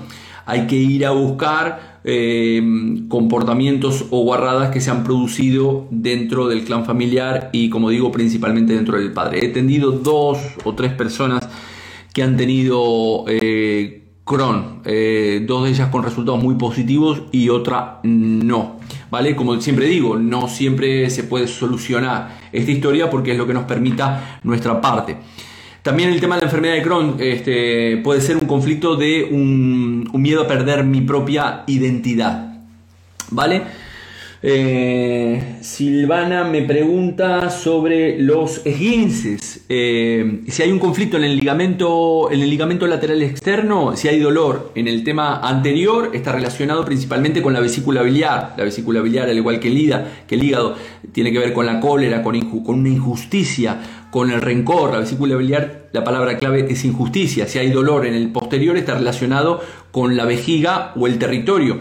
hay 0.46 0.66
que 0.66 0.76
ir 0.76 1.04
a 1.04 1.10
buscar 1.10 1.87
eh, 2.10 2.62
comportamientos 3.08 4.06
o 4.08 4.22
guarradas 4.22 4.70
que 4.70 4.80
se 4.80 4.90
han 4.90 5.04
producido 5.04 5.86
dentro 5.90 6.48
del 6.48 6.64
clan 6.64 6.86
familiar 6.86 7.50
y 7.52 7.68
como 7.68 7.90
digo 7.90 8.10
principalmente 8.10 8.72
dentro 8.72 8.98
del 8.98 9.12
padre. 9.12 9.44
He 9.44 9.48
tenido 9.48 9.90
dos 9.90 10.38
o 10.64 10.74
tres 10.74 10.94
personas 10.94 11.46
que 12.14 12.22
han 12.22 12.38
tenido 12.38 13.26
eh, 13.28 14.04
eh, 14.84 15.44
dos 15.46 15.64
de 15.64 15.70
ellas 15.70 15.88
con 15.90 16.02
resultados 16.02 16.42
muy 16.42 16.54
positivos 16.54 17.24
y 17.30 17.50
otra 17.50 18.00
no. 18.02 18.78
¿Vale? 19.10 19.36
Como 19.36 19.60
siempre 19.60 19.86
digo, 19.86 20.18
no 20.18 20.48
siempre 20.48 21.10
se 21.10 21.24
puede 21.24 21.46
solucionar 21.46 22.38
esta 22.52 22.70
historia 22.70 23.10
porque 23.10 23.32
es 23.32 23.38
lo 23.38 23.46
que 23.46 23.54
nos 23.54 23.64
permita 23.64 24.40
nuestra 24.44 24.80
parte. 24.80 25.18
También 25.88 26.10
el 26.10 26.20
tema 26.20 26.34
de 26.34 26.42
la 26.42 26.48
enfermedad 26.48 26.74
de 26.74 26.82
Crohn 26.82 27.16
este, 27.18 27.96
puede 28.04 28.20
ser 28.20 28.36
un 28.36 28.46
conflicto 28.46 28.96
de 28.96 29.24
un, 29.24 30.06
miedo 30.12 30.42
a 30.42 30.46
perder 30.46 30.84
mi 30.84 31.00
propia 31.00 31.64
identidad. 31.66 32.58
¿Vale? 33.30 33.62
Eh, 34.40 35.58
Silvana 35.62 36.44
me 36.44 36.62
pregunta 36.62 37.50
sobre 37.50 38.20
los 38.20 38.64
esguinces. 38.64 39.64
Eh, 39.68 40.42
si 40.46 40.62
hay 40.62 40.70
un 40.70 40.78
conflicto 40.78 41.16
en 41.16 41.24
el, 41.24 41.36
ligamento, 41.36 42.30
en 42.30 42.40
el 42.40 42.48
ligamento 42.48 42.86
lateral 42.86 43.20
externo, 43.22 43.96
si 43.96 44.06
hay 44.06 44.20
dolor. 44.20 44.70
En 44.76 44.86
el 44.86 45.02
tema 45.02 45.40
anterior 45.40 46.10
está 46.14 46.30
relacionado 46.30 46.84
principalmente 46.84 47.42
con 47.42 47.52
la 47.52 47.58
vesícula 47.60 48.02
biliar. 48.02 48.54
La 48.56 48.62
vesícula 48.62 49.00
biliar, 49.00 49.28
al 49.28 49.36
igual 49.36 49.58
que 49.58 49.68
el, 49.68 50.04
que 50.28 50.36
el 50.36 50.44
hígado, 50.44 50.76
tiene 51.10 51.32
que 51.32 51.40
ver 51.40 51.52
con 51.52 51.66
la 51.66 51.80
cólera, 51.80 52.22
con, 52.22 52.40
con 52.62 52.78
una 52.78 52.90
injusticia, 52.90 54.06
con 54.12 54.30
el 54.30 54.40
rencor. 54.40 54.92
La 54.92 55.00
vesícula 55.00 55.34
biliar, 55.34 55.88
la 55.92 56.04
palabra 56.04 56.38
clave 56.38 56.64
es 56.70 56.84
injusticia. 56.84 57.48
Si 57.48 57.58
hay 57.58 57.70
dolor 57.70 58.06
en 58.06 58.14
el 58.14 58.30
posterior, 58.30 58.76
está 58.76 58.94
relacionado 58.94 59.60
con 59.90 60.16
la 60.16 60.26
vejiga 60.26 60.92
o 60.94 61.08
el 61.08 61.18
territorio. 61.18 61.80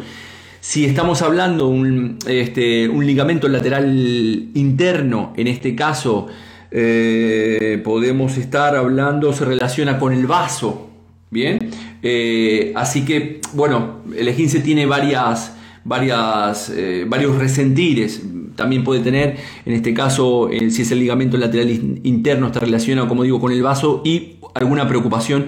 Si 0.59 0.85
estamos 0.85 1.21
hablando 1.21 1.67
un, 1.67 2.17
este, 2.27 2.89
un 2.89 3.05
ligamento 3.05 3.47
lateral 3.47 4.49
interno, 4.53 5.33
en 5.37 5.47
este 5.47 5.75
caso, 5.75 6.27
eh, 6.71 7.81
podemos 7.83 8.37
estar 8.37 8.75
hablando, 8.75 9.31
se 9.33 9.45
relaciona 9.45 9.99
con 9.99 10.13
el 10.13 10.27
vaso. 10.27 10.89
Bien, 11.29 11.71
eh, 12.03 12.71
así 12.75 13.03
que, 13.03 13.41
bueno, 13.53 14.01
el 14.17 14.27
esguince 14.29 14.61
tiene 14.61 14.85
varias, 14.85 15.53
varias, 15.83 16.69
eh, 16.69 17.05
varios 17.07 17.37
resentires 17.37 18.23
también 18.55 18.83
puede 18.83 19.01
tener, 19.01 19.37
en 19.65 19.73
este 19.73 19.93
caso, 19.93 20.49
si 20.49 20.81
es 20.81 20.91
el 20.91 20.99
ligamento 20.99 21.37
lateral 21.37 21.69
interno, 22.03 22.47
está 22.47 22.59
relacionado, 22.59 23.07
como 23.07 23.23
digo, 23.23 23.39
con 23.39 23.51
el 23.51 23.61
vaso 23.61 24.01
y 24.03 24.37
alguna 24.55 24.87
preocupación 24.87 25.45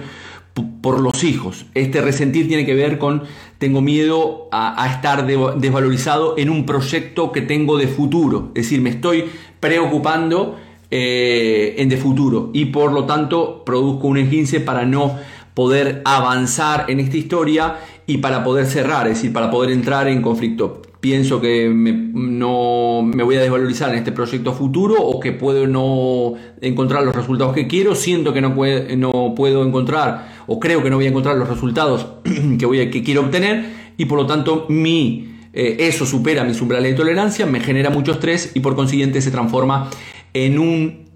por 0.80 1.00
los 1.00 1.24
hijos. 1.24 1.66
Este 1.74 2.00
resentir 2.00 2.48
tiene 2.48 2.66
que 2.66 2.74
ver 2.74 2.98
con 2.98 3.22
tengo 3.58 3.80
miedo 3.80 4.48
a, 4.52 4.88
estar 4.90 5.26
desvalorizado 5.26 6.34
en 6.38 6.50
un 6.50 6.64
proyecto 6.64 7.32
que 7.32 7.42
tengo 7.42 7.76
de 7.76 7.86
futuro. 7.86 8.52
Es 8.54 8.64
decir, 8.64 8.80
me 8.80 8.90
estoy 8.90 9.24
preocupando 9.60 10.56
eh, 10.90 11.74
en 11.78 11.88
de 11.88 11.96
futuro 11.96 12.50
y 12.52 12.66
por 12.66 12.92
lo 12.92 13.04
tanto 13.04 13.64
produzco 13.64 14.08
un 14.08 14.18
esguince 14.18 14.60
para 14.60 14.84
no 14.84 15.18
poder 15.54 16.00
avanzar 16.04 16.86
en 16.88 17.00
esta 17.00 17.16
historia 17.16 17.76
y 18.06 18.18
para 18.18 18.42
poder 18.42 18.66
cerrar, 18.66 19.06
es 19.06 19.14
decir, 19.14 19.32
para 19.32 19.50
poder 19.50 19.70
entrar 19.70 20.08
en 20.08 20.22
conflicto 20.22 20.82
pienso 21.00 21.40
que 21.40 21.70
no 21.72 23.02
me 23.02 23.22
voy 23.22 23.36
a 23.36 23.40
desvalorizar 23.40 23.90
en 23.90 23.96
este 23.96 24.12
proyecto 24.12 24.52
futuro 24.52 24.96
o 25.02 25.18
que 25.18 25.32
puedo 25.32 25.66
no 25.66 26.34
encontrar 26.60 27.02
los 27.04 27.16
resultados 27.16 27.54
que 27.54 27.66
quiero, 27.66 27.94
siento 27.94 28.32
que 28.32 28.42
no, 28.42 28.54
no 28.96 29.34
puedo 29.34 29.64
encontrar 29.64 30.29
o 30.52 30.58
creo 30.58 30.82
que 30.82 30.90
no 30.90 30.96
voy 30.96 31.06
a 31.06 31.10
encontrar 31.10 31.36
los 31.36 31.48
resultados 31.48 32.08
que, 32.58 32.66
voy 32.66 32.80
a, 32.80 32.90
que 32.90 33.04
quiero 33.04 33.20
obtener 33.20 33.92
y 33.96 34.06
por 34.06 34.18
lo 34.18 34.26
tanto 34.26 34.66
mi, 34.68 35.36
eh, 35.52 35.76
eso 35.78 36.04
supera 36.04 36.42
mis 36.42 36.60
umbrales 36.60 36.90
de 36.90 36.96
tolerancia, 36.96 37.46
me 37.46 37.60
genera 37.60 37.88
mucho 37.88 38.10
estrés 38.10 38.50
y 38.54 38.58
por 38.58 38.74
consiguiente 38.74 39.22
se 39.22 39.30
transforma 39.30 39.88
en, 40.34 40.58
un, 40.58 41.08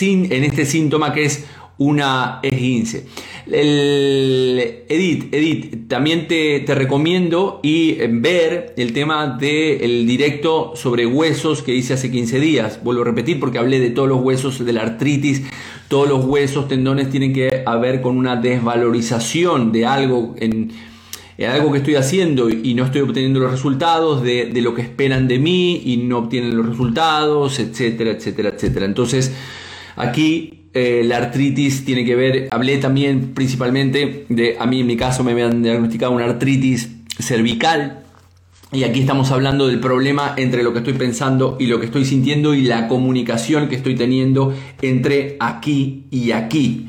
en 0.00 0.44
este 0.44 0.64
síntoma 0.64 1.12
que 1.12 1.26
es 1.26 1.44
una 1.76 2.40
esguince. 2.42 3.06
El, 3.46 4.84
Edith, 4.88 5.34
Edith, 5.34 5.88
también 5.88 6.26
te, 6.26 6.64
recomiendo 6.68 7.60
y 7.62 8.00
eh, 8.00 8.08
ver 8.10 8.74
el 8.78 8.94
tema 8.94 9.36
del 9.38 10.06
directo 10.06 10.72
sobre 10.76 11.06
huesos 11.06 11.62
que 11.62 11.74
hice 11.74 11.92
hace 11.92 12.10
15 12.10 12.40
días. 12.40 12.82
Vuelvo 12.82 13.02
a 13.02 13.04
repetir 13.04 13.38
porque 13.38 13.58
hablé 13.58 13.80
de 13.80 13.90
todos 13.90 14.08
los 14.08 14.20
huesos, 14.20 14.64
de 14.64 14.72
la 14.72 14.82
artritis, 14.82 15.42
todos 15.88 16.08
los 16.08 16.24
huesos, 16.24 16.68
tendones 16.68 17.10
tienen 17.10 17.32
que 17.32 17.64
ver 17.80 18.00
con 18.00 18.16
una 18.16 18.36
desvalorización 18.36 19.72
de 19.72 19.86
algo 19.86 20.34
en, 20.38 20.70
algo 21.46 21.72
que 21.72 21.78
estoy 21.78 21.94
haciendo 21.94 22.50
y 22.50 22.74
no 22.74 22.84
estoy 22.84 23.00
obteniendo 23.00 23.40
los 23.40 23.50
resultados 23.50 24.22
de, 24.22 24.46
de, 24.46 24.60
lo 24.60 24.74
que 24.74 24.82
esperan 24.82 25.28
de 25.28 25.38
mí 25.38 25.82
y 25.84 25.98
no 25.98 26.18
obtienen 26.18 26.56
los 26.56 26.66
resultados, 26.66 27.58
etcétera, 27.58 28.10
etcétera, 28.10 28.50
etcétera. 28.50 28.86
Entonces, 28.86 29.32
aquí 29.96 30.58
eh, 30.74 31.02
la 31.04 31.16
artritis 31.16 31.84
tiene 31.84 32.04
que 32.04 32.14
ver, 32.14 32.48
hablé 32.50 32.76
también 32.76 33.32
principalmente 33.34 34.26
de, 34.28 34.56
a 34.58 34.66
mí 34.66 34.80
en 34.80 34.86
mi 34.86 34.96
caso 34.96 35.24
me 35.24 35.32
habían 35.32 35.62
diagnosticado 35.62 36.12
una 36.12 36.26
artritis 36.26 36.90
cervical, 37.18 38.04
Y 38.70 38.84
aquí 38.84 39.00
estamos 39.00 39.30
hablando 39.30 39.66
del 39.66 39.80
problema 39.80 40.34
entre 40.36 40.62
lo 40.62 40.74
que 40.74 40.80
estoy 40.80 40.92
pensando 40.92 41.56
y 41.58 41.68
lo 41.68 41.80
que 41.80 41.86
estoy 41.86 42.04
sintiendo 42.04 42.52
y 42.52 42.62
la 42.62 42.86
comunicación 42.86 43.66
que 43.66 43.76
estoy 43.76 43.94
teniendo 43.94 44.54
entre 44.82 45.38
aquí 45.40 46.04
y 46.10 46.32
aquí. 46.32 46.86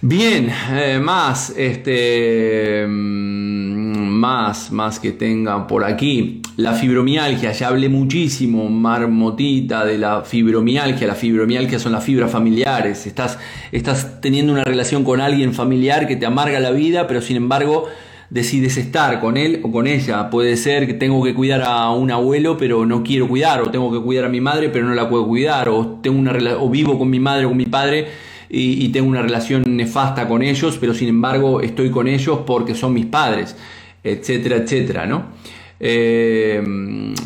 Bien, 0.00 0.52
eh, 0.72 0.98
más, 1.00 1.50
este, 1.56 2.84
mm, 2.88 4.08
más, 4.08 4.72
más 4.72 4.98
que 4.98 5.12
tengan 5.12 5.68
por 5.68 5.84
aquí. 5.84 6.42
La 6.56 6.72
fibromialgia, 6.72 7.52
ya 7.52 7.68
hablé 7.68 7.88
muchísimo, 7.88 8.68
marmotita, 8.68 9.84
de 9.84 9.98
la 9.98 10.22
fibromialgia. 10.22 11.06
La 11.06 11.14
fibromialgia 11.14 11.78
son 11.78 11.92
las 11.92 12.02
fibras 12.02 12.32
familiares. 12.32 13.06
Estás, 13.06 13.38
estás 13.70 14.20
teniendo 14.20 14.52
una 14.52 14.64
relación 14.64 15.04
con 15.04 15.20
alguien 15.20 15.54
familiar 15.54 16.08
que 16.08 16.16
te 16.16 16.26
amarga 16.26 16.58
la 16.58 16.72
vida, 16.72 17.06
pero 17.06 17.22
sin 17.22 17.36
embargo 17.36 17.86
decides 18.32 18.78
estar 18.78 19.20
con 19.20 19.36
él 19.36 19.60
o 19.62 19.70
con 19.70 19.86
ella. 19.86 20.30
Puede 20.30 20.56
ser 20.56 20.86
que 20.86 20.94
tengo 20.94 21.22
que 21.22 21.34
cuidar 21.34 21.62
a 21.62 21.90
un 21.90 22.10
abuelo, 22.10 22.56
pero 22.56 22.86
no 22.86 23.02
quiero 23.02 23.28
cuidar, 23.28 23.60
o 23.60 23.70
tengo 23.70 23.92
que 23.92 24.00
cuidar 24.02 24.24
a 24.24 24.30
mi 24.30 24.40
madre, 24.40 24.70
pero 24.70 24.86
no 24.86 24.94
la 24.94 25.08
puedo 25.08 25.26
cuidar, 25.26 25.68
o 25.68 25.98
tengo 26.02 26.18
una 26.18 26.32
o 26.58 26.70
vivo 26.70 26.98
con 26.98 27.10
mi 27.10 27.20
madre 27.20 27.44
o 27.44 27.48
con 27.48 27.58
mi 27.58 27.66
padre 27.66 28.06
y, 28.48 28.88
tengo 28.88 29.08
una 29.08 29.20
relación 29.22 29.64
nefasta 29.66 30.26
con 30.28 30.42
ellos, 30.42 30.78
pero 30.80 30.94
sin 30.94 31.08
embargo 31.08 31.60
estoy 31.60 31.90
con 31.90 32.08
ellos 32.08 32.40
porque 32.46 32.74
son 32.74 32.94
mis 32.94 33.06
padres, 33.06 33.54
etcétera, 34.02 34.56
etcétera, 34.56 35.06
¿no? 35.06 35.24
Eh, 35.78 36.62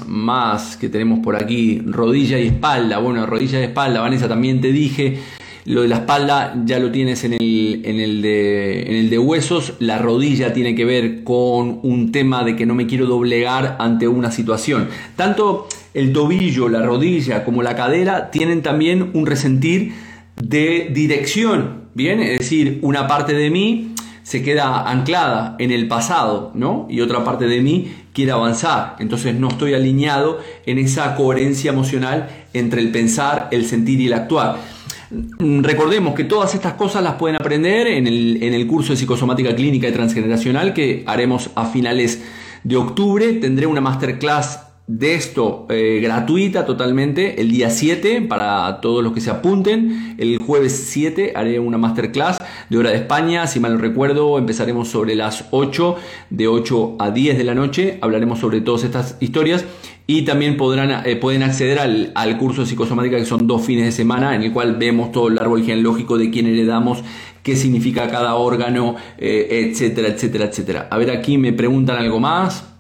más 0.06 0.76
que 0.76 0.88
tenemos 0.88 1.20
por 1.20 1.36
aquí, 1.36 1.82
rodilla 1.84 2.38
y 2.38 2.48
espalda. 2.48 2.98
Bueno, 2.98 3.26
rodilla 3.26 3.60
y 3.60 3.64
espalda, 3.64 4.00
Vanessa, 4.00 4.28
también 4.28 4.60
te 4.60 4.72
dije 4.72 5.18
lo 5.66 5.82
de 5.82 5.88
la 5.88 5.96
espalda 5.96 6.54
ya 6.64 6.78
lo 6.78 6.92
tienes 6.92 7.24
en 7.24 7.34
el, 7.34 7.82
en 7.84 8.00
el, 8.00 8.22
de, 8.22 8.82
en 8.82 8.94
el 8.94 9.10
de 9.10 9.18
huesos. 9.18 9.74
La 9.80 9.98
rodilla 9.98 10.52
tiene 10.52 10.74
que 10.76 10.84
ver 10.84 11.24
con 11.24 11.80
un 11.82 12.12
tema 12.12 12.44
de 12.44 12.54
que 12.54 12.66
no 12.66 12.74
me 12.74 12.86
quiero 12.86 13.06
doblegar 13.06 13.76
ante 13.80 14.06
una 14.06 14.30
situación. 14.30 14.88
Tanto 15.16 15.66
el 15.92 16.12
tobillo, 16.12 16.68
la 16.68 16.82
rodilla 16.82 17.44
como 17.44 17.62
la 17.62 17.74
cadera 17.74 18.30
tienen 18.30 18.62
también 18.62 19.10
un 19.14 19.26
resentir 19.26 19.92
de 20.40 20.90
dirección. 20.94 21.86
Bien, 21.94 22.20
es 22.20 22.38
decir, 22.38 22.78
una 22.82 23.08
parte 23.08 23.32
de 23.32 23.50
mí 23.50 23.92
se 24.22 24.42
queda 24.42 24.88
anclada 24.88 25.56
en 25.58 25.72
el 25.72 25.88
pasado, 25.88 26.52
¿no? 26.54 26.86
Y 26.90 27.00
otra 27.00 27.24
parte 27.24 27.46
de 27.46 27.60
mí 27.60 27.92
quiere 28.12 28.32
avanzar. 28.32 28.96
Entonces 29.00 29.34
no 29.34 29.48
estoy 29.48 29.74
alineado 29.74 30.38
en 30.64 30.78
esa 30.78 31.16
coherencia 31.16 31.72
emocional 31.72 32.28
entre 32.52 32.82
el 32.82 32.92
pensar, 32.92 33.48
el 33.50 33.64
sentir 33.66 34.00
y 34.00 34.06
el 34.06 34.12
actuar. 34.12 34.75
Recordemos 35.10 36.14
que 36.14 36.24
todas 36.24 36.54
estas 36.54 36.74
cosas 36.74 37.02
las 37.02 37.14
pueden 37.14 37.36
aprender 37.36 37.86
en 37.86 38.06
el, 38.06 38.42
en 38.42 38.54
el 38.54 38.66
curso 38.66 38.92
de 38.92 38.96
psicosomática 38.96 39.54
clínica 39.54 39.88
y 39.88 39.92
transgeneracional 39.92 40.74
que 40.74 41.04
haremos 41.06 41.50
a 41.54 41.66
finales 41.66 42.24
de 42.64 42.76
octubre. 42.76 43.34
Tendré 43.34 43.66
una 43.66 43.80
masterclass 43.80 44.65
de 44.86 45.14
esto 45.16 45.66
eh, 45.68 45.98
gratuita 46.00 46.64
totalmente 46.64 47.40
el 47.40 47.50
día 47.50 47.70
7 47.70 48.22
para 48.22 48.80
todos 48.80 49.02
los 49.02 49.12
que 49.12 49.20
se 49.20 49.30
apunten. 49.30 50.14
El 50.18 50.38
jueves 50.38 50.86
7 50.90 51.32
haré 51.34 51.58
una 51.58 51.76
masterclass 51.76 52.38
de 52.70 52.78
hora 52.78 52.90
de 52.90 52.96
España. 52.96 53.46
Si 53.48 53.58
mal 53.58 53.74
no 53.74 53.78
recuerdo, 53.78 54.38
empezaremos 54.38 54.88
sobre 54.88 55.16
las 55.16 55.46
8, 55.50 55.96
de 56.30 56.46
8 56.46 56.96
a 57.00 57.10
10 57.10 57.36
de 57.36 57.44
la 57.44 57.54
noche. 57.54 57.98
Hablaremos 58.00 58.38
sobre 58.38 58.60
todas 58.60 58.84
estas 58.84 59.16
historias 59.18 59.64
y 60.06 60.22
también 60.22 60.56
podrán, 60.56 61.04
eh, 61.04 61.16
pueden 61.16 61.42
acceder 61.42 61.80
al, 61.80 62.12
al, 62.14 62.38
curso 62.38 62.60
de 62.60 62.68
psicosomática 62.68 63.16
que 63.16 63.24
son 63.24 63.48
dos 63.48 63.62
fines 63.62 63.86
de 63.86 63.92
semana 63.92 64.36
en 64.36 64.44
el 64.44 64.52
cual 64.52 64.76
vemos 64.76 65.10
todo 65.10 65.26
el 65.28 65.38
árbol 65.40 65.62
genealógico 65.62 66.16
de 66.16 66.30
quién 66.30 66.46
heredamos, 66.46 67.02
qué 67.42 67.56
significa 67.56 68.08
cada 68.08 68.36
órgano, 68.36 68.94
eh, 69.18 69.68
etcétera, 69.68 70.06
etcétera, 70.08 70.44
etcétera. 70.44 70.88
A 70.92 70.96
ver, 70.96 71.10
aquí 71.10 71.38
me 71.38 71.52
preguntan 71.52 71.96
algo 71.96 72.20
más. 72.20 72.75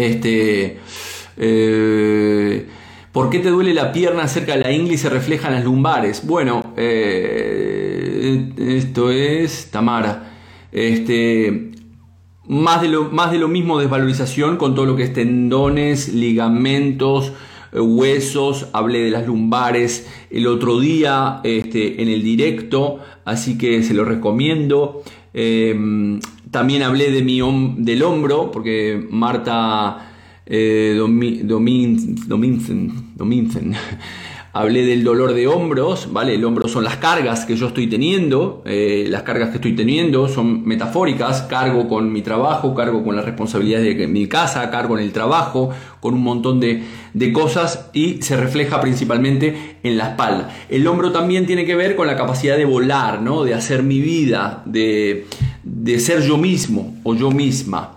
Este, 0.00 0.78
eh, 1.36 2.66
¿Por 3.12 3.28
qué 3.30 3.40
te 3.40 3.50
duele 3.50 3.74
la 3.74 3.92
pierna 3.92 4.26
cerca 4.28 4.56
de 4.56 4.60
la 4.62 4.72
ingle 4.72 4.94
y 4.94 4.98
se 4.98 5.10
reflejan 5.10 5.52
las 5.52 5.64
lumbares? 5.64 6.26
Bueno, 6.26 6.72
esto 8.56 9.10
es 9.10 9.70
Tamara. 9.70 10.32
Este, 10.72 11.70
más 12.50 12.82
de, 12.82 12.88
lo, 12.88 13.10
más 13.10 13.30
de 13.30 13.38
lo 13.38 13.46
mismo 13.48 13.78
desvalorización 13.78 14.56
con 14.56 14.74
todo 14.74 14.84
lo 14.86 14.96
que 14.96 15.04
es 15.04 15.12
tendones, 15.12 16.12
ligamentos, 16.12 17.32
eh, 17.72 17.78
huesos, 17.80 18.68
hablé 18.72 19.02
de 19.04 19.10
las 19.10 19.26
lumbares 19.26 20.08
el 20.30 20.46
otro 20.46 20.80
día 20.80 21.40
este, 21.44 22.02
en 22.02 22.08
el 22.08 22.22
directo, 22.22 22.98
así 23.24 23.56
que 23.56 23.82
se 23.82 23.94
lo 23.94 24.04
recomiendo. 24.04 25.02
Em, 25.32 26.18
también 26.50 26.82
hablé 26.82 27.10
de 27.10 27.22
mi 27.22 27.40
del 27.78 28.02
hombro, 28.02 28.50
porque 28.50 29.06
Marta 29.10 30.10
eh, 30.46 30.98
Hablé 34.52 34.84
del 34.84 35.04
dolor 35.04 35.32
de 35.32 35.46
hombros, 35.46 36.12
¿vale? 36.12 36.34
El 36.34 36.44
hombro 36.44 36.66
son 36.66 36.82
las 36.82 36.96
cargas 36.96 37.46
que 37.46 37.54
yo 37.54 37.68
estoy 37.68 37.86
teniendo, 37.86 38.64
eh, 38.66 39.06
las 39.08 39.22
cargas 39.22 39.50
que 39.50 39.56
estoy 39.56 39.76
teniendo 39.76 40.26
son 40.26 40.66
metafóricas, 40.66 41.42
cargo 41.42 41.86
con 41.86 42.12
mi 42.12 42.22
trabajo, 42.22 42.74
cargo 42.74 43.04
con 43.04 43.14
las 43.14 43.24
responsabilidades 43.24 43.96
de 43.96 44.08
mi 44.08 44.26
casa, 44.26 44.68
cargo 44.72 44.98
en 44.98 45.04
el 45.04 45.12
trabajo, 45.12 45.70
con 46.00 46.14
un 46.14 46.24
montón 46.24 46.58
de, 46.58 46.82
cosas 47.32 47.90
y 47.92 48.22
se 48.22 48.36
refleja 48.36 48.80
principalmente 48.80 49.76
en 49.84 49.96
la 49.96 50.10
espalda. 50.10 50.52
El 50.68 50.84
hombro 50.88 51.12
también 51.12 51.46
tiene 51.46 51.64
que 51.64 51.76
ver 51.76 51.94
con 51.94 52.08
la 52.08 52.16
capacidad 52.16 52.56
de 52.56 52.64
volar, 52.64 53.22
¿no? 53.22 53.44
De 53.44 53.54
hacer 53.54 53.84
mi 53.84 54.00
vida, 54.00 54.64
de, 54.66 55.26
de 55.62 56.00
ser 56.00 56.22
yo 56.22 56.36
mismo 56.36 56.98
o 57.04 57.14
yo 57.14 57.30
misma. 57.30 57.96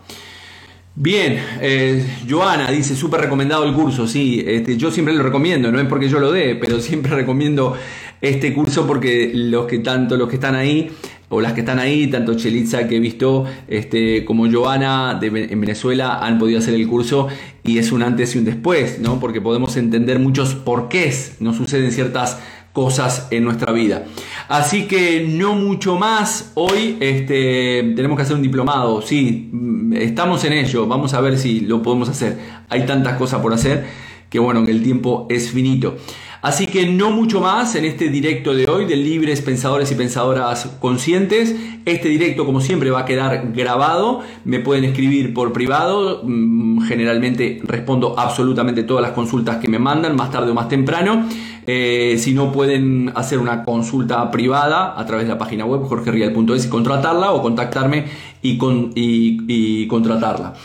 Bien, 0.95 1.39
eh, 1.59 2.05
Joana 2.29 2.69
dice, 2.69 2.95
súper 2.95 3.21
recomendado 3.21 3.63
el 3.63 3.73
curso, 3.73 4.07
sí, 4.07 4.43
este, 4.45 4.77
yo 4.77 4.91
siempre 4.91 5.15
lo 5.15 5.23
recomiendo, 5.23 5.71
no 5.71 5.79
es 5.79 5.87
porque 5.87 6.07
yo 6.07 6.19
lo 6.19 6.31
dé, 6.31 6.53
pero 6.53 6.79
siempre 6.79 7.11
recomiendo 7.15 7.75
este 8.21 8.53
curso 8.53 8.85
porque 8.85 9.31
los 9.33 9.65
que 9.65 9.79
tanto 9.79 10.15
los 10.17 10.29
que 10.29 10.35
están 10.35 10.53
ahí 10.53 10.91
o 11.29 11.41
las 11.41 11.53
que 11.53 11.61
están 11.61 11.79
ahí, 11.79 12.07
tanto 12.07 12.35
Chelitza 12.35 12.87
que 12.87 12.97
he 12.97 12.99
visto 12.99 13.45
este, 13.67 14.23
como 14.23 14.49
Joana 14.49 15.19
en 15.19 15.59
Venezuela 15.59 16.19
han 16.19 16.37
podido 16.37 16.59
hacer 16.59 16.75
el 16.75 16.87
curso 16.87 17.27
y 17.63 17.79
es 17.79 17.91
un 17.91 18.03
antes 18.03 18.35
y 18.35 18.37
un 18.37 18.45
después, 18.45 18.99
¿no? 18.99 19.19
Porque 19.19 19.41
podemos 19.41 19.75
entender 19.77 20.19
muchos 20.19 20.53
porqués 20.53 21.37
nos 21.39 21.57
suceden 21.57 21.91
ciertas 21.91 22.37
cosas 22.71 23.27
en 23.31 23.43
nuestra 23.43 23.71
vida. 23.71 24.05
Así 24.47 24.87
que 24.87 25.25
no 25.27 25.55
mucho 25.55 25.97
más. 25.97 26.51
Hoy 26.55 26.97
este, 26.99 27.93
tenemos 27.95 28.17
que 28.17 28.23
hacer 28.23 28.35
un 28.35 28.41
diplomado. 28.41 29.01
Sí, 29.01 29.51
estamos 29.95 30.43
en 30.45 30.53
ello. 30.53 30.87
Vamos 30.87 31.13
a 31.13 31.21
ver 31.21 31.37
si 31.37 31.61
lo 31.61 31.81
podemos 31.81 32.09
hacer. 32.09 32.37
Hay 32.69 32.85
tantas 32.85 33.17
cosas 33.17 33.41
por 33.41 33.53
hacer 33.53 33.85
que 34.33 34.39
bueno, 34.39 34.65
el 34.67 34.81
tiempo 34.81 35.27
es 35.29 35.51
finito. 35.51 35.95
Así 36.43 36.67
que 36.67 36.85
no 36.85 37.09
mucho 37.09 37.39
más 37.39 37.73
en 37.75 37.85
este 37.85 38.09
directo 38.09 38.53
de 38.53 38.67
hoy 38.67 38.83
de 38.83 38.97
Libres 38.97 39.41
Pensadores 39.41 39.89
y 39.93 39.95
Pensadoras 39.95 40.75
Conscientes. 40.81 41.55
Este 41.85 42.09
directo, 42.09 42.45
como 42.45 42.59
siempre, 42.59 42.91
va 42.91 42.99
a 42.99 43.05
quedar 43.05 43.53
grabado. 43.53 44.19
Me 44.43 44.59
pueden 44.59 44.83
escribir 44.83 45.33
por 45.33 45.53
privado. 45.53 46.21
Mm, 46.25 46.81
generalmente 46.81 47.61
respondo 47.63 48.19
absolutamente 48.19 48.83
todas 48.83 49.01
las 49.01 49.13
consultas 49.13 49.55
que 49.55 49.69
me 49.69 49.79
mandan, 49.79 50.17
más 50.17 50.31
tarde 50.31 50.51
o 50.51 50.53
más 50.53 50.67
temprano. 50.67 51.29
Eh, 51.65 52.17
si 52.19 52.33
no, 52.33 52.51
pueden 52.51 53.13
hacer 53.15 53.39
una 53.39 53.63
consulta 53.63 54.29
privada 54.29 54.99
a 54.99 55.05
través 55.05 55.25
de 55.27 55.31
la 55.31 55.37
página 55.37 55.63
web 55.63 55.83
jorgerial.es 55.83 56.65
y 56.65 56.67
contratarla 56.69 57.31
o 57.31 57.41
contactarme 57.41 58.03
y, 58.41 58.59
y, 58.95 59.87
contratarla. 59.87 60.55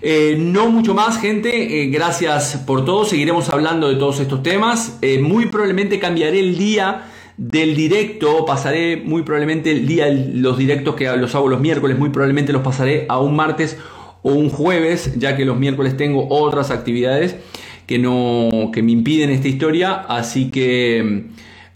Eh, 0.00 0.36
no 0.38 0.68
mucho 0.70 0.94
más, 0.94 1.20
gente. 1.20 1.82
Eh, 1.82 1.86
gracias 1.86 2.62
por 2.66 2.84
todo. 2.84 3.04
Seguiremos 3.04 3.48
hablando 3.48 3.88
de 3.88 3.96
todos 3.96 4.20
estos 4.20 4.42
temas. 4.42 4.98
muy 5.22 5.46
probablemente 5.46 5.98
cambiaré 5.98 6.40
el 6.40 6.56
día 6.58 7.06
del 7.36 7.74
directo. 7.74 8.44
Pasaré 8.44 8.96
muy 8.96 9.22
probablemente 9.22 9.70
el 9.70 9.86
día, 9.86 10.08
los 10.10 10.58
directos 10.58 10.94
que 10.94 11.04
los 11.16 11.34
hago 11.34 11.48
los 11.48 11.60
miércoles, 11.60 11.98
muy 11.98 12.10
probablemente 12.10 12.52
los 12.52 12.62
pasaré 12.62 13.06
a 13.08 13.20
un 13.20 13.34
martes 13.36 13.78
o 14.22 14.32
un 14.32 14.50
jueves, 14.50 15.14
ya 15.16 15.36
que 15.36 15.44
los 15.44 15.56
miércoles 15.56 15.96
tengo 15.96 16.26
otras 16.28 16.70
actividades 16.70 17.36
que, 17.86 17.98
no, 17.98 18.70
que 18.72 18.82
me 18.82 18.92
impiden 18.92 19.30
esta 19.30 19.48
historia. 19.48 19.94
Así 19.94 20.50
que 20.50 21.26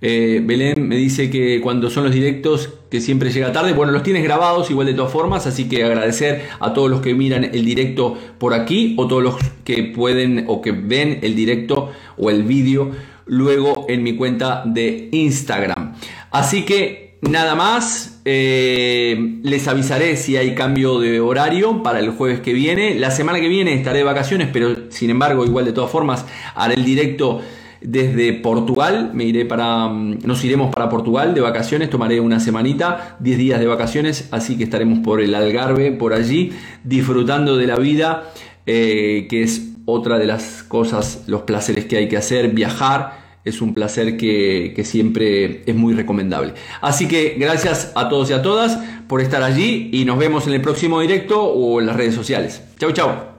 eh, 0.05 0.43
Belén 0.45 0.89
me 0.89 0.97
dice 0.97 1.31
que 1.31 1.61
cuando 1.61 1.89
son 1.89 2.03
los 2.03 2.13
directos 2.13 2.71
que 2.91 3.01
siempre 3.01 3.31
llega 3.31 3.53
tarde, 3.53 3.73
bueno, 3.73 3.93
los 3.93 4.03
tienes 4.03 4.25
grabados 4.25 4.69
igual 4.69 4.89
de 4.89 4.95
todas 4.95 5.13
formas, 5.13 5.47
así 5.47 5.69
que 5.69 5.85
agradecer 5.85 6.49
a 6.59 6.75
todos 6.75 6.91
los 6.91 7.01
que 7.01 7.15
miran 7.15 7.45
el 7.45 7.65
directo 7.65 8.19
por 8.39 8.53
aquí 8.53 8.97
o 8.99 9.07
todos 9.07 9.23
los 9.23 9.37
que 9.65 9.85
pueden 9.85 10.47
o 10.49 10.61
que 10.61 10.73
ven 10.73 11.21
el 11.23 11.37
directo 11.37 11.93
o 12.19 12.31
el 12.31 12.43
vídeo 12.43 12.91
luego 13.27 13.87
en 13.89 14.03
mi 14.03 14.17
cuenta 14.17 14.65
de 14.67 15.09
Instagram. 15.13 15.95
Así 16.33 16.65
que 16.65 17.03
Nada 17.23 17.55
más, 17.55 18.21
eh, 18.25 19.39
les 19.45 19.69
avisaré 19.69 20.17
si 20.17 20.37
hay 20.37 20.57
cambio 20.57 20.99
de 20.99 21.21
horario 21.21 21.81
para 21.85 22.01
el 22.01 22.11
jueves 22.11 22.41
que 22.41 22.53
viene. 22.53 22.97
La 22.97 23.13
semana 23.13 23.39
que 23.39 23.47
viene 23.47 23.75
estaré 23.75 23.99
de 23.99 24.05
vacaciones, 24.05 24.49
pero 24.53 24.91
sin 24.91 25.09
embargo, 25.09 25.45
igual 25.45 25.65
de 25.65 25.73
todas 25.73 25.89
formas, 25.89 26.27
haré 26.57 26.75
el 26.75 26.85
directo 26.85 27.41
desde 27.85 28.33
Portugal. 28.33 29.11
Me 29.15 29.25
iré 29.25 29.45
para, 29.45 29.89
mm, 29.89 30.19
nos 30.25 30.45
iremos 30.45 30.75
para 30.75 30.89
Portugal 30.89 31.35
de 31.35 31.41
vacaciones. 31.41 31.91
Tomaré 31.91 32.21
una 32.21 32.41
semanita, 32.41 33.17
10 33.21 33.39
días 33.39 33.61
de 33.61 33.67
vacaciones, 33.67 34.29
así 34.31 34.57
que 34.57 34.65
estaremos 34.65 35.01
por 35.01 35.21
el 35.21 35.35
Algarve, 35.35 35.93
por 35.93 36.13
allí, 36.13 36.53
disfrutando 36.85 37.57
de 37.57 37.67
la 37.67 37.77
vida 37.77 38.33
eh, 38.67 39.27
que 39.29 39.43
es 39.43 39.71
otra 39.87 40.19
de 40.19 40.27
las 40.27 40.63
cosas, 40.63 41.25
los 41.27 41.43
placeres 41.43 41.87
que 41.87 41.97
hay 41.97 42.09
que 42.09 42.17
hacer, 42.17 42.49
viajar. 42.51 43.21
Es 43.45 43.61
un 43.61 43.75
placer 43.75 44.17
que, 44.17 44.73
que 44.77 44.85
siempre 44.85 45.65
es 45.67 45.75
muy 45.75 45.95
recomendable. 45.95 46.55
Así 46.81 47.09
que 47.09 47.35
gracias 47.39 47.91
a 47.97 48.09
todos 48.09 48.31
y 48.31 48.35
a 48.35 48.43
todas 48.43 48.79
por 49.09 49.21
estar 49.21 49.43
allí 49.43 49.91
y 49.93 50.05
nos 50.05 50.17
vemos 50.17 50.47
en 50.47 50.55
el 50.55 50.61
próximo 50.61 51.01
directo 51.01 51.43
o 51.43 51.81
en 51.81 51.87
las 51.87 51.97
redes 51.97 52.15
sociales. 52.15 52.63
Chau, 52.79 52.93
chau. 52.93 53.32